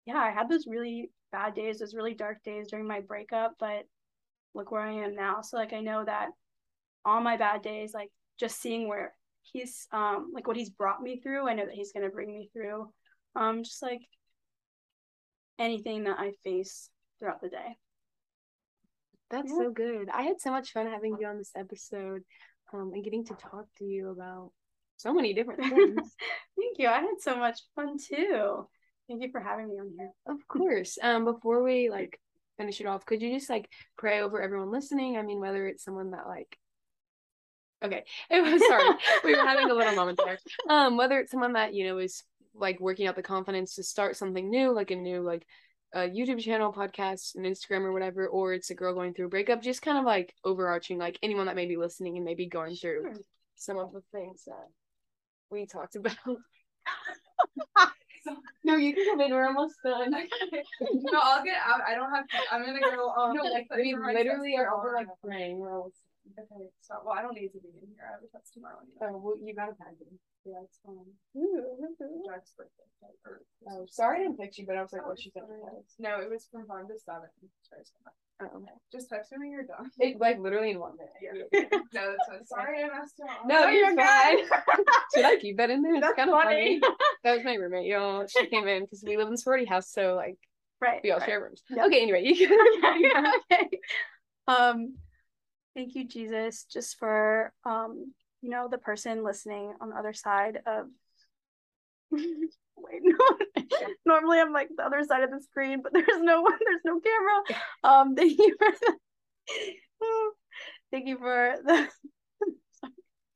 yeah, 0.06 0.18
I 0.18 0.30
had 0.30 0.48
those 0.48 0.66
really 0.66 1.10
bad 1.32 1.54
days, 1.54 1.78
those 1.78 1.94
really 1.94 2.14
dark 2.14 2.42
days 2.42 2.68
during 2.68 2.86
my 2.86 3.00
breakup, 3.00 3.54
but 3.58 3.84
look 4.54 4.70
where 4.70 4.82
I 4.82 4.92
am 4.92 5.14
now. 5.14 5.42
So 5.42 5.56
like 5.56 5.72
I 5.72 5.80
know 5.80 6.04
that 6.04 6.28
on 7.04 7.22
my 7.22 7.36
bad 7.36 7.62
days, 7.62 7.92
like 7.94 8.10
just 8.38 8.60
seeing 8.60 8.88
where 8.88 9.12
he's 9.42 9.86
um 9.92 10.30
like 10.34 10.46
what 10.46 10.56
he's 10.56 10.70
brought 10.70 11.02
me 11.02 11.20
through, 11.20 11.48
I 11.48 11.54
know 11.54 11.66
that 11.66 11.74
he's 11.74 11.92
gonna 11.92 12.08
bring 12.08 12.32
me 12.32 12.50
through. 12.52 12.90
Um 13.36 13.62
just 13.64 13.82
like 13.82 14.00
anything 15.58 16.04
that 16.04 16.18
I 16.18 16.32
face 16.44 16.88
throughout 17.18 17.40
the 17.42 17.48
day. 17.48 17.76
that's 19.30 19.50
Yeah. 19.50 19.58
so 19.58 19.70
good 19.70 20.08
i 20.08 20.22
had 20.22 20.40
so 20.40 20.50
much 20.50 20.72
fun 20.72 20.86
having 20.86 21.16
you 21.20 21.26
on 21.26 21.36
this 21.38 21.52
episode 21.54 22.22
um 22.72 22.90
and 22.94 23.04
getting 23.04 23.24
to 23.26 23.34
talk 23.34 23.66
to 23.78 23.84
you 23.84 24.08
about 24.10 24.50
so 24.96 25.12
many 25.14 25.34
different 25.34 25.60
things 25.60 26.16
Thank 26.58 26.78
you. 26.78 26.88
I 26.88 27.00
had 27.00 27.20
so 27.20 27.36
much 27.36 27.60
fun 27.74 27.96
too. 27.98 28.66
Thank 29.08 29.22
you 29.22 29.30
for 29.30 29.40
having 29.40 29.68
me 29.68 29.78
on 29.80 29.90
here. 29.96 30.10
Of 30.26 30.46
course. 30.46 30.98
Um, 31.02 31.24
before 31.24 31.62
we 31.62 31.88
like 31.90 32.20
finish 32.58 32.80
it 32.80 32.86
off, 32.86 33.04
could 33.06 33.22
you 33.22 33.32
just 33.32 33.48
like 33.50 33.68
pray 33.96 34.20
over 34.20 34.40
everyone 34.42 34.70
listening? 34.70 35.16
I 35.16 35.22
mean, 35.22 35.40
whether 35.40 35.66
it's 35.66 35.84
someone 35.84 36.10
that 36.10 36.26
like 36.26 36.56
okay, 37.82 38.04
it 38.30 38.40
was 38.42 38.60
sorry, 38.68 38.84
we 39.24 39.34
were 39.34 39.46
having 39.46 39.70
a 39.70 39.74
little 39.74 39.94
moment 39.94 40.20
there. 40.24 40.38
Um, 40.68 40.96
whether 40.98 41.18
it's 41.18 41.30
someone 41.32 41.54
that 41.54 41.72
you 41.74 41.84
know 41.86 41.98
is 41.98 42.22
like 42.54 42.80
working 42.80 43.06
out 43.06 43.16
the 43.16 43.22
confidence 43.22 43.74
to 43.76 43.82
start 43.82 44.16
something 44.16 44.50
new, 44.50 44.72
like 44.72 44.90
a 44.90 44.96
new 44.96 45.22
like 45.22 45.46
a 45.92 46.00
YouTube 46.00 46.40
channel, 46.40 46.72
podcast, 46.72 47.34
an 47.36 47.44
Instagram 47.44 47.82
or 47.82 47.92
whatever, 47.92 48.28
or 48.28 48.52
it's 48.54 48.70
a 48.70 48.74
girl 48.74 48.94
going 48.94 49.12
through 49.12 49.26
a 49.26 49.30
breakup, 49.30 49.62
just 49.62 49.82
kind 49.82 49.98
of 49.98 50.04
like 50.04 50.34
overarching, 50.44 50.98
like 50.98 51.18
anyone 51.22 51.46
that 51.46 51.56
may 51.56 51.66
be 51.66 51.76
listening 51.76 52.16
and 52.16 52.24
maybe 52.24 52.46
going 52.46 52.76
through 52.76 53.14
some 53.56 53.76
of 53.78 53.92
the 53.92 54.02
things 54.12 54.44
that 54.46 54.68
we 55.50 55.66
talked 55.66 55.96
about. 55.96 56.16
no, 58.64 58.76
you 58.76 58.94
can 58.94 59.04
come 59.06 59.20
in. 59.20 59.32
We're 59.32 59.46
almost 59.46 59.76
done. 59.84 60.10
no, 60.80 61.20
I'll 61.20 61.44
get 61.44 61.56
out. 61.56 61.80
I 61.86 61.94
don't 61.94 62.14
have 62.14 62.28
to. 62.28 62.36
I'm 62.52 62.64
gonna 62.64 62.80
go. 62.80 63.10
Um, 63.10 63.36
No, 63.36 63.42
like 63.44 63.66
we 63.74 63.94
literally 63.94 64.56
are 64.56 64.72
over 64.72 64.92
like 64.94 65.08
praying. 65.24 65.58
We're 65.58 65.76
almost. 65.76 65.96
Okay, 66.38 66.70
so 66.80 66.94
well, 67.04 67.16
I 67.16 67.22
don't 67.22 67.34
need 67.34 67.50
to 67.54 67.60
be 67.60 67.70
in 67.82 67.90
here. 67.94 68.06
I 68.06 68.18
have 68.18 68.22
a 68.22 68.30
test 68.30 68.54
tomorrow. 68.54 68.78
Anyway. 68.82 69.00
Oh, 69.02 69.18
well, 69.18 69.36
you 69.42 69.54
got 69.54 69.70
a 69.70 69.76
pageant. 69.76 70.14
Yeah, 70.44 70.62
it's 70.64 70.78
fine. 70.84 71.10
Jack's 72.26 72.52
birthday. 72.56 72.88
or- 73.26 73.42
Oh, 73.68 73.86
sorry 73.90 74.20
I 74.20 74.22
didn't 74.24 74.38
pick 74.38 74.56
you, 74.58 74.66
but 74.66 74.76
I 74.76 74.82
was 74.82 74.92
like, 74.92 75.02
Oh, 75.04 75.08
what 75.10 75.20
she 75.20 75.30
said. 75.30 75.42
No, 75.98 76.20
it 76.20 76.30
was 76.30 76.48
from 76.50 76.66
five 76.66 76.88
to 76.88 76.96
seven. 76.98 77.28
Sorry. 77.62 77.84
Oh, 78.42 78.46
okay. 78.56 78.72
Just 78.90 79.10
text 79.10 79.32
me 79.32 79.38
when 79.38 79.50
you're 79.50 79.64
done. 79.64 79.90
It 79.98 80.18
like 80.18 80.38
literally 80.38 80.70
in 80.70 80.80
one 80.80 80.96
minute. 80.96 81.12
Yeah. 81.52 81.78
no, 81.92 82.14
that's. 82.28 82.48
Sorry, 82.48 82.82
I 82.82 82.88
messed 82.88 83.18
you 83.18 83.26
up. 83.26 83.46
No, 83.46 83.66
you're 83.68 83.94
fine. 83.94 84.38
Should 85.14 85.24
I 85.26 85.36
keep 85.36 85.58
that 85.58 85.68
in 85.68 85.82
there? 85.82 85.96
It's 85.96 86.06
That's 86.06 86.16
kind 86.16 86.30
of 86.30 86.42
funny. 86.42 86.80
funny. 86.80 86.94
That 87.24 87.36
was 87.36 87.44
my 87.44 87.54
roommate, 87.54 87.86
y'all. 87.86 88.26
She 88.26 88.46
came 88.46 88.66
in 88.66 88.84
because 88.84 89.04
we 89.06 89.18
live 89.18 89.28
in 89.28 89.34
a 89.34 89.36
sorority 89.36 89.66
house, 89.66 89.90
so 89.92 90.14
like 90.14 90.38
right. 90.80 91.00
we 91.04 91.10
all 91.10 91.18
right. 91.18 91.26
share 91.28 91.42
rooms. 91.42 91.62
Yeah. 91.68 91.84
Okay, 91.84 92.00
anyway, 92.00 92.22
you 92.24 92.34
can. 92.48 93.34
okay. 93.52 93.68
Um, 94.48 94.94
thank 95.80 95.94
you, 95.94 96.06
Jesus, 96.06 96.64
just 96.64 96.98
for 96.98 97.52
um, 97.64 98.12
you 98.42 98.50
know, 98.50 98.68
the 98.70 98.76
person 98.76 99.24
listening 99.24 99.72
on 99.80 99.90
the 99.90 99.96
other 99.96 100.12
side 100.12 100.58
of. 100.66 100.88
Wait, 102.12 103.00
no. 103.02 103.16
Normally 104.06 104.40
I'm 104.40 104.52
like 104.52 104.68
the 104.76 104.84
other 104.84 105.02
side 105.04 105.22
of 105.22 105.30
the 105.30 105.40
screen, 105.40 105.80
but 105.82 105.92
there's 105.94 106.20
no 106.20 106.42
one, 106.42 106.58
there's 106.62 106.82
no 106.84 107.00
camera. 107.00 107.62
Um, 107.82 108.14
thank 108.14 108.38
you 108.38 108.56
for. 108.58 108.68
The, 108.70 110.30
thank 110.90 111.06
you 111.06 111.18
for 111.18 111.56
the. 111.64 111.88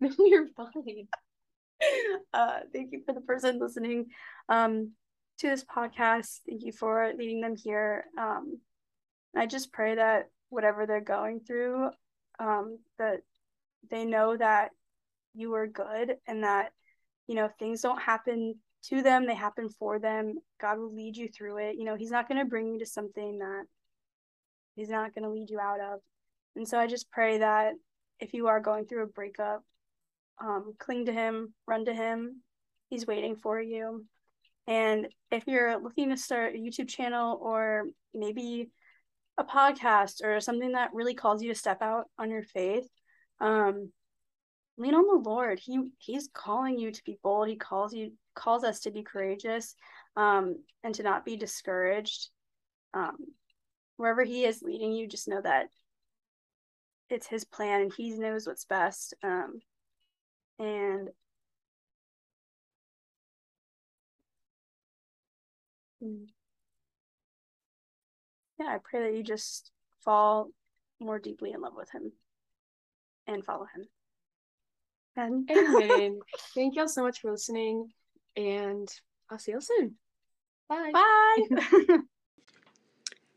no, 0.01 0.11
you're 0.19 0.49
fine. 0.49 1.09
uh, 2.35 2.61
thank 2.75 2.93
you 2.93 3.03
for 3.07 3.15
the 3.15 3.21
person 3.23 3.59
listening 3.59 4.07
um, 4.51 4.93
to 5.39 5.49
this 5.49 5.65
podcast. 5.65 6.41
Thank 6.47 6.63
you 6.63 6.73
for 6.73 7.11
leading 7.17 7.41
them 7.41 7.57
here. 7.57 8.05
Um, 8.19 8.59
I 9.35 9.47
just 9.47 9.73
pray 9.73 9.95
that 9.95 10.29
whatever 10.51 10.87
they're 10.87 11.01
going 11.01 11.41
through, 11.41 11.91
um, 12.39 12.79
that 12.99 13.21
they 13.91 14.05
know 14.05 14.37
that 14.37 14.71
you 15.35 15.55
are 15.55 15.67
good 15.67 16.17
and 16.27 16.45
that, 16.45 16.73
you 17.27 17.35
know, 17.35 17.49
things 17.59 17.81
don't 17.81 18.01
happen 18.01 18.57
to 18.85 19.03
them, 19.03 19.27
they 19.27 19.35
happen 19.35 19.69
for 19.69 19.99
them. 19.99 20.35
God 20.61 20.79
will 20.79 20.95
lead 20.95 21.17
you 21.17 21.29
through 21.29 21.59
it. 21.59 21.77
You 21.77 21.85
know, 21.85 21.97
He's 21.97 22.11
not 22.11 22.29
going 22.29 22.39
to 22.39 22.49
bring 22.49 22.73
you 22.73 22.79
to 22.79 22.87
something 22.87 23.39
that 23.39 23.65
He's 24.77 24.91
not 24.91 25.15
going 25.15 25.25
to 25.25 25.31
lead 25.31 25.51
you 25.51 25.61
out 25.61 25.81
of. 25.81 26.01
And 26.57 26.69
so 26.69 26.79
I 26.79 26.87
just 26.87 27.11
pray 27.11 27.39
that 27.39 27.75
if 28.21 28.33
you 28.35 28.47
are 28.47 28.61
going 28.61 28.87
through 28.87 29.05
a 29.05 29.09
breakup, 29.09 29.63
um, 30.41 30.75
cling 30.79 31.07
to 31.07 31.13
him, 31.13 31.55
run 31.67 31.85
to 31.85 31.95
him. 31.95 32.43
He's 32.91 33.07
waiting 33.07 33.37
for 33.37 33.61
you. 33.61 34.05
And 34.67 35.09
if 35.31 35.47
you're 35.47 35.79
looking 35.79 36.11
to 36.11 36.17
start 36.17 36.55
a 36.55 36.59
YouTube 36.59 36.89
channel 36.89 37.39
or 37.41 37.85
maybe 38.15 38.71
a 39.37 39.45
podcast 39.45 40.23
or 40.25 40.41
something 40.41 40.73
that 40.73 40.95
really 40.95 41.15
calls 41.15 41.43
you 41.43 41.53
to 41.53 41.59
step 41.59 41.83
out 41.83 42.07
on 42.19 42.31
your 42.31 42.43
faith, 42.43 42.89
um, 43.41 43.91
lean 44.77 44.95
on 44.95 45.07
the 45.07 45.29
Lord. 45.29 45.59
He 45.59 45.81
He's 45.99 46.29
calling 46.33 46.79
you 46.79 46.91
to 46.93 47.05
be 47.05 47.19
bold. 47.23 47.49
He 47.49 47.57
calls 47.57 47.95
you 47.95 48.13
calls 48.35 48.65
us 48.65 48.81
to 48.81 48.91
be 48.91 49.03
courageous, 49.03 49.75
um, 50.17 50.57
and 50.83 50.95
to 50.97 51.03
not 51.03 51.25
be 51.25 51.37
discouraged. 51.37 52.29
Um, 52.93 53.17
wherever 53.97 54.25
He 54.25 54.45
is 54.45 54.63
leading 54.63 54.93
you, 54.93 55.09
just 55.09 55.29
know 55.29 55.41
that 55.41 55.67
it's 57.11 57.27
His 57.27 57.45
plan 57.45 57.83
and 57.83 57.93
He 57.95 58.11
knows 58.11 58.47
what's 58.47 58.65
best. 58.65 59.15
Um, 59.23 59.61
and 60.59 61.11
Mm. 66.05 66.27
Yeah, 68.59 68.67
I 68.67 68.79
pray 68.83 69.03
that 69.03 69.17
you 69.17 69.23
just 69.23 69.71
fall 70.05 70.49
more 71.01 71.19
deeply 71.19 71.53
in 71.53 71.61
love 71.61 71.75
with 71.77 71.91
him 71.91 72.13
and 73.27 73.45
follow 73.45 73.67
him. 73.75 73.87
And 75.17 75.51
Amen. 75.83 76.21
Thank 76.55 76.77
y'all 76.77 76.89
so 76.89 77.03
much 77.03 77.21
for 77.21 77.31
listening, 77.31 77.89
and 78.37 78.89
I'll 79.31 79.39
see 79.39 79.53
y'all 79.53 79.61
soon. 79.61 79.95
Bye. 80.69 80.91
Bye. 80.93 81.99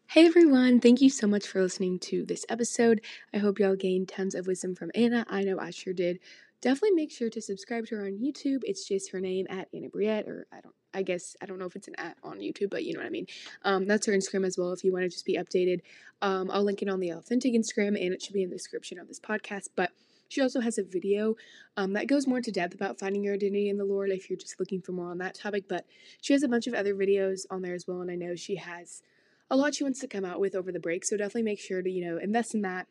Hey 0.10 0.26
everyone, 0.26 0.80
thank 0.80 1.02
you 1.02 1.10
so 1.10 1.28
much 1.28 1.46
for 1.46 1.62
listening 1.62 2.00
to 2.00 2.26
this 2.26 2.46
episode. 2.48 3.02
I 3.34 3.40
hope 3.40 3.60
y'all 3.60 3.76
gained 3.76 4.08
tons 4.08 4.36
of 4.36 4.48
wisdom 4.48 4.74
from 4.74 4.90
Anna. 4.96 5.26
I 5.30 5.44
know 5.44 5.60
I 5.60 5.70
sure 5.70 5.94
did. 5.94 6.20
Definitely 6.62 6.96
make 6.96 7.12
sure 7.12 7.30
to 7.30 7.42
subscribe 7.42 7.86
to 7.88 7.98
her 7.98 8.06
on 8.06 8.18
YouTube. 8.18 8.62
It's 8.64 8.88
just 8.88 9.12
her 9.12 9.20
name 9.20 9.46
at 9.50 9.68
Anna 9.74 9.90
Brouillette, 9.90 10.28
or 10.28 10.48
I 10.52 10.62
don't 10.62 10.74
I 10.98 11.04
guess 11.04 11.38
I 11.42 11.46
don't 11.46 11.60
know 11.60 11.66
if 11.66 11.76
it's 11.76 11.88
an 11.88 11.96
at 12.00 12.18
on 12.24 12.40
YouTube, 12.40 12.72
but 12.72 12.84
you 12.84 12.94
know 12.94 13.00
what 13.00 13.06
I 13.06 13.12
mean. 13.12 13.28
Um, 13.64 13.86
that's 13.86 14.08
her 14.08 14.14
Instagram 14.14 14.46
as 14.46 14.58
well 14.58 14.74
if 14.74 14.84
you 14.84 14.92
want 14.92 15.04
to 15.04 15.10
just 15.10 15.26
be 15.26 15.38
updated. 15.38 15.82
Um, 16.24 16.50
I'll 16.52 16.64
link 16.64 16.82
it 16.82 16.90
on 16.90 17.00
the 17.00 17.12
authentic 17.12 17.54
Instagram 17.54 17.90
and 17.90 18.14
it 18.14 18.22
should 18.22 18.34
be 18.34 18.42
in 18.42 18.50
the 18.50 18.56
description 18.56 18.98
of 18.98 19.08
this 19.08 19.20
podcast. 19.20 19.70
But 19.76 19.92
she 20.28 20.42
also 20.42 20.60
has 20.60 20.80
a 20.80 20.84
video 20.84 21.36
um, 21.78 21.94
that 21.94 22.08
goes 22.08 22.26
more 22.26 22.38
into 22.38 22.52
depth 22.52 22.74
about 22.74 23.00
finding 23.00 23.24
your 23.24 23.36
identity 23.36 23.70
in 23.70 23.78
the 23.78 23.86
Lord 23.86 24.10
if 24.10 24.28
you're 24.28 24.40
just 24.40 24.60
looking 24.60 24.82
for 24.82 24.92
more 24.92 25.12
on 25.12 25.20
that 25.20 25.36
topic. 25.36 25.66
But 25.70 25.86
she 26.20 26.34
has 26.34 26.42
a 26.42 26.48
bunch 26.48 26.66
of 26.66 26.74
other 26.74 26.96
videos 26.96 27.46
on 27.52 27.62
there 27.62 27.76
as 27.76 27.88
well, 27.88 28.02
and 28.02 28.10
I 28.10 28.16
know 28.16 28.36
she 28.36 28.56
has 28.56 29.04
a 29.50 29.56
lot 29.56 29.76
she 29.76 29.84
wants 29.84 30.00
to 30.00 30.08
come 30.08 30.26
out 30.26 30.40
with 30.40 30.56
over 30.56 30.72
the 30.72 30.80
break. 30.80 31.06
So 31.06 31.16
definitely 31.16 31.44
make 31.44 31.60
sure 31.60 31.82
to, 31.82 31.90
you 31.90 32.06
know, 32.06 32.18
invest 32.18 32.54
in 32.54 32.64
that 32.64 32.88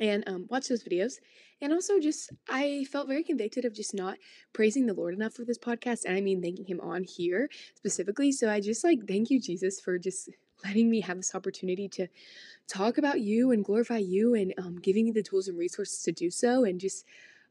and 0.00 0.24
um, 0.26 0.46
watch 0.48 0.68
those 0.68 0.82
videos. 0.82 1.14
And 1.60 1.72
also, 1.72 2.00
just 2.00 2.30
I 2.48 2.86
felt 2.90 3.06
very 3.06 3.22
convicted 3.22 3.64
of 3.64 3.74
just 3.74 3.94
not 3.94 4.16
praising 4.54 4.86
the 4.86 4.94
Lord 4.94 5.14
enough 5.14 5.34
for 5.34 5.44
this 5.44 5.58
podcast, 5.58 6.04
and 6.06 6.16
I 6.16 6.20
mean 6.20 6.42
thanking 6.42 6.64
Him 6.64 6.80
on 6.80 7.04
here 7.04 7.48
specifically. 7.74 8.32
So 8.32 8.50
I 8.50 8.60
just 8.60 8.82
like 8.82 9.06
thank 9.06 9.30
you, 9.30 9.40
Jesus, 9.40 9.80
for 9.80 9.98
just 9.98 10.30
letting 10.64 10.90
me 10.90 11.00
have 11.02 11.18
this 11.18 11.34
opportunity 11.34 11.88
to 11.88 12.06
talk 12.68 12.98
about 12.98 13.20
you 13.20 13.50
and 13.50 13.64
glorify 13.64 13.98
you, 13.98 14.34
and 14.34 14.54
um, 14.58 14.76
giving 14.76 15.04
me 15.04 15.10
the 15.12 15.22
tools 15.22 15.48
and 15.48 15.58
resources 15.58 16.02
to 16.02 16.12
do 16.12 16.30
so, 16.30 16.64
and 16.64 16.80
just 16.80 17.04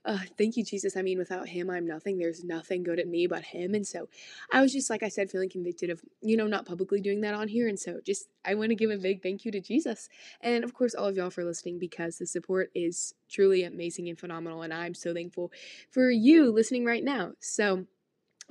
uh, 0.05 0.19
thank 0.37 0.55
you, 0.55 0.63
Jesus. 0.63 0.95
I 0.95 1.01
mean, 1.01 1.17
without 1.17 1.47
him, 1.49 1.69
I'm 1.69 1.85
nothing. 1.85 2.17
There's 2.17 2.43
nothing 2.43 2.83
good 2.83 2.99
at 2.99 3.07
me 3.07 3.27
but 3.27 3.43
him. 3.43 3.75
And 3.75 3.85
so 3.85 4.07
I 4.51 4.61
was 4.61 4.71
just, 4.71 4.89
like 4.89 5.03
I 5.03 5.09
said, 5.09 5.29
feeling 5.29 5.49
convicted 5.49 5.89
of, 5.89 6.01
you 6.21 6.37
know, 6.37 6.47
not 6.47 6.65
publicly 6.65 7.01
doing 7.01 7.21
that 7.21 7.33
on 7.33 7.49
here. 7.49 7.67
And 7.67 7.77
so 7.77 7.99
just, 8.05 8.29
I 8.45 8.55
want 8.55 8.69
to 8.69 8.75
give 8.75 8.91
a 8.91 8.97
big 8.97 9.21
thank 9.21 9.43
you 9.43 9.51
to 9.51 9.59
Jesus. 9.59 10.07
And 10.41 10.63
of 10.63 10.73
course, 10.73 10.95
all 10.95 11.07
of 11.07 11.17
y'all 11.17 11.29
for 11.29 11.43
listening 11.43 11.79
because 11.79 12.17
the 12.17 12.25
support 12.25 12.71
is 12.73 13.13
truly 13.29 13.63
amazing 13.63 14.07
and 14.07 14.17
phenomenal. 14.17 14.61
And 14.61 14.73
I'm 14.73 14.93
so 14.93 15.13
thankful 15.13 15.51
for 15.91 16.09
you 16.09 16.51
listening 16.51 16.85
right 16.85 17.03
now. 17.03 17.33
So, 17.39 17.85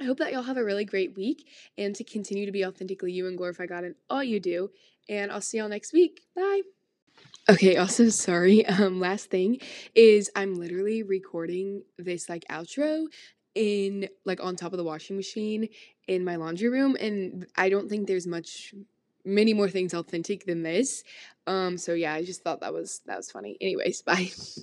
I 0.00 0.04
hope 0.04 0.18
that 0.18 0.32
y'all 0.32 0.42
have 0.42 0.56
a 0.56 0.64
really 0.64 0.84
great 0.84 1.16
week 1.16 1.48
and 1.76 1.92
to 1.96 2.04
continue 2.04 2.46
to 2.46 2.52
be 2.52 2.64
authentically 2.64 3.10
you 3.10 3.26
and 3.26 3.36
glorify 3.36 3.66
God 3.66 3.82
in 3.82 3.96
all 4.08 4.22
you 4.22 4.38
do. 4.38 4.70
And 5.08 5.32
I'll 5.32 5.40
see 5.40 5.58
y'all 5.58 5.68
next 5.68 5.92
week. 5.92 6.20
Bye. 6.36 6.77
Okay, 7.48 7.76
also 7.76 8.08
sorry. 8.08 8.64
Um 8.78 9.00
last 9.00 9.30
thing 9.30 9.58
is 9.94 10.30
I'm 10.36 10.54
literally 10.54 11.02
recording 11.02 11.82
this 11.96 12.28
like 12.28 12.44
outro 12.50 13.06
in 13.54 14.08
like 14.24 14.42
on 14.42 14.56
top 14.56 14.72
of 14.72 14.76
the 14.78 14.84
washing 14.84 15.16
machine 15.16 15.68
in 16.06 16.24
my 16.24 16.36
laundry 16.36 16.68
room 16.68 16.96
and 17.00 17.46
I 17.56 17.68
don't 17.70 17.88
think 17.88 18.06
there's 18.06 18.26
much 18.26 18.74
many 19.24 19.52
more 19.54 19.68
things 19.68 19.94
authentic 19.94 20.44
than 20.46 20.62
this. 20.62 21.02
Um 21.46 21.78
so 21.78 21.94
yeah, 21.94 22.12
I 22.14 22.22
just 22.24 22.42
thought 22.42 22.60
that 22.60 22.72
was 22.74 23.00
that 23.06 23.16
was 23.16 23.30
funny. 23.30 23.56
Anyways, 23.60 24.02
bye. 24.08 24.28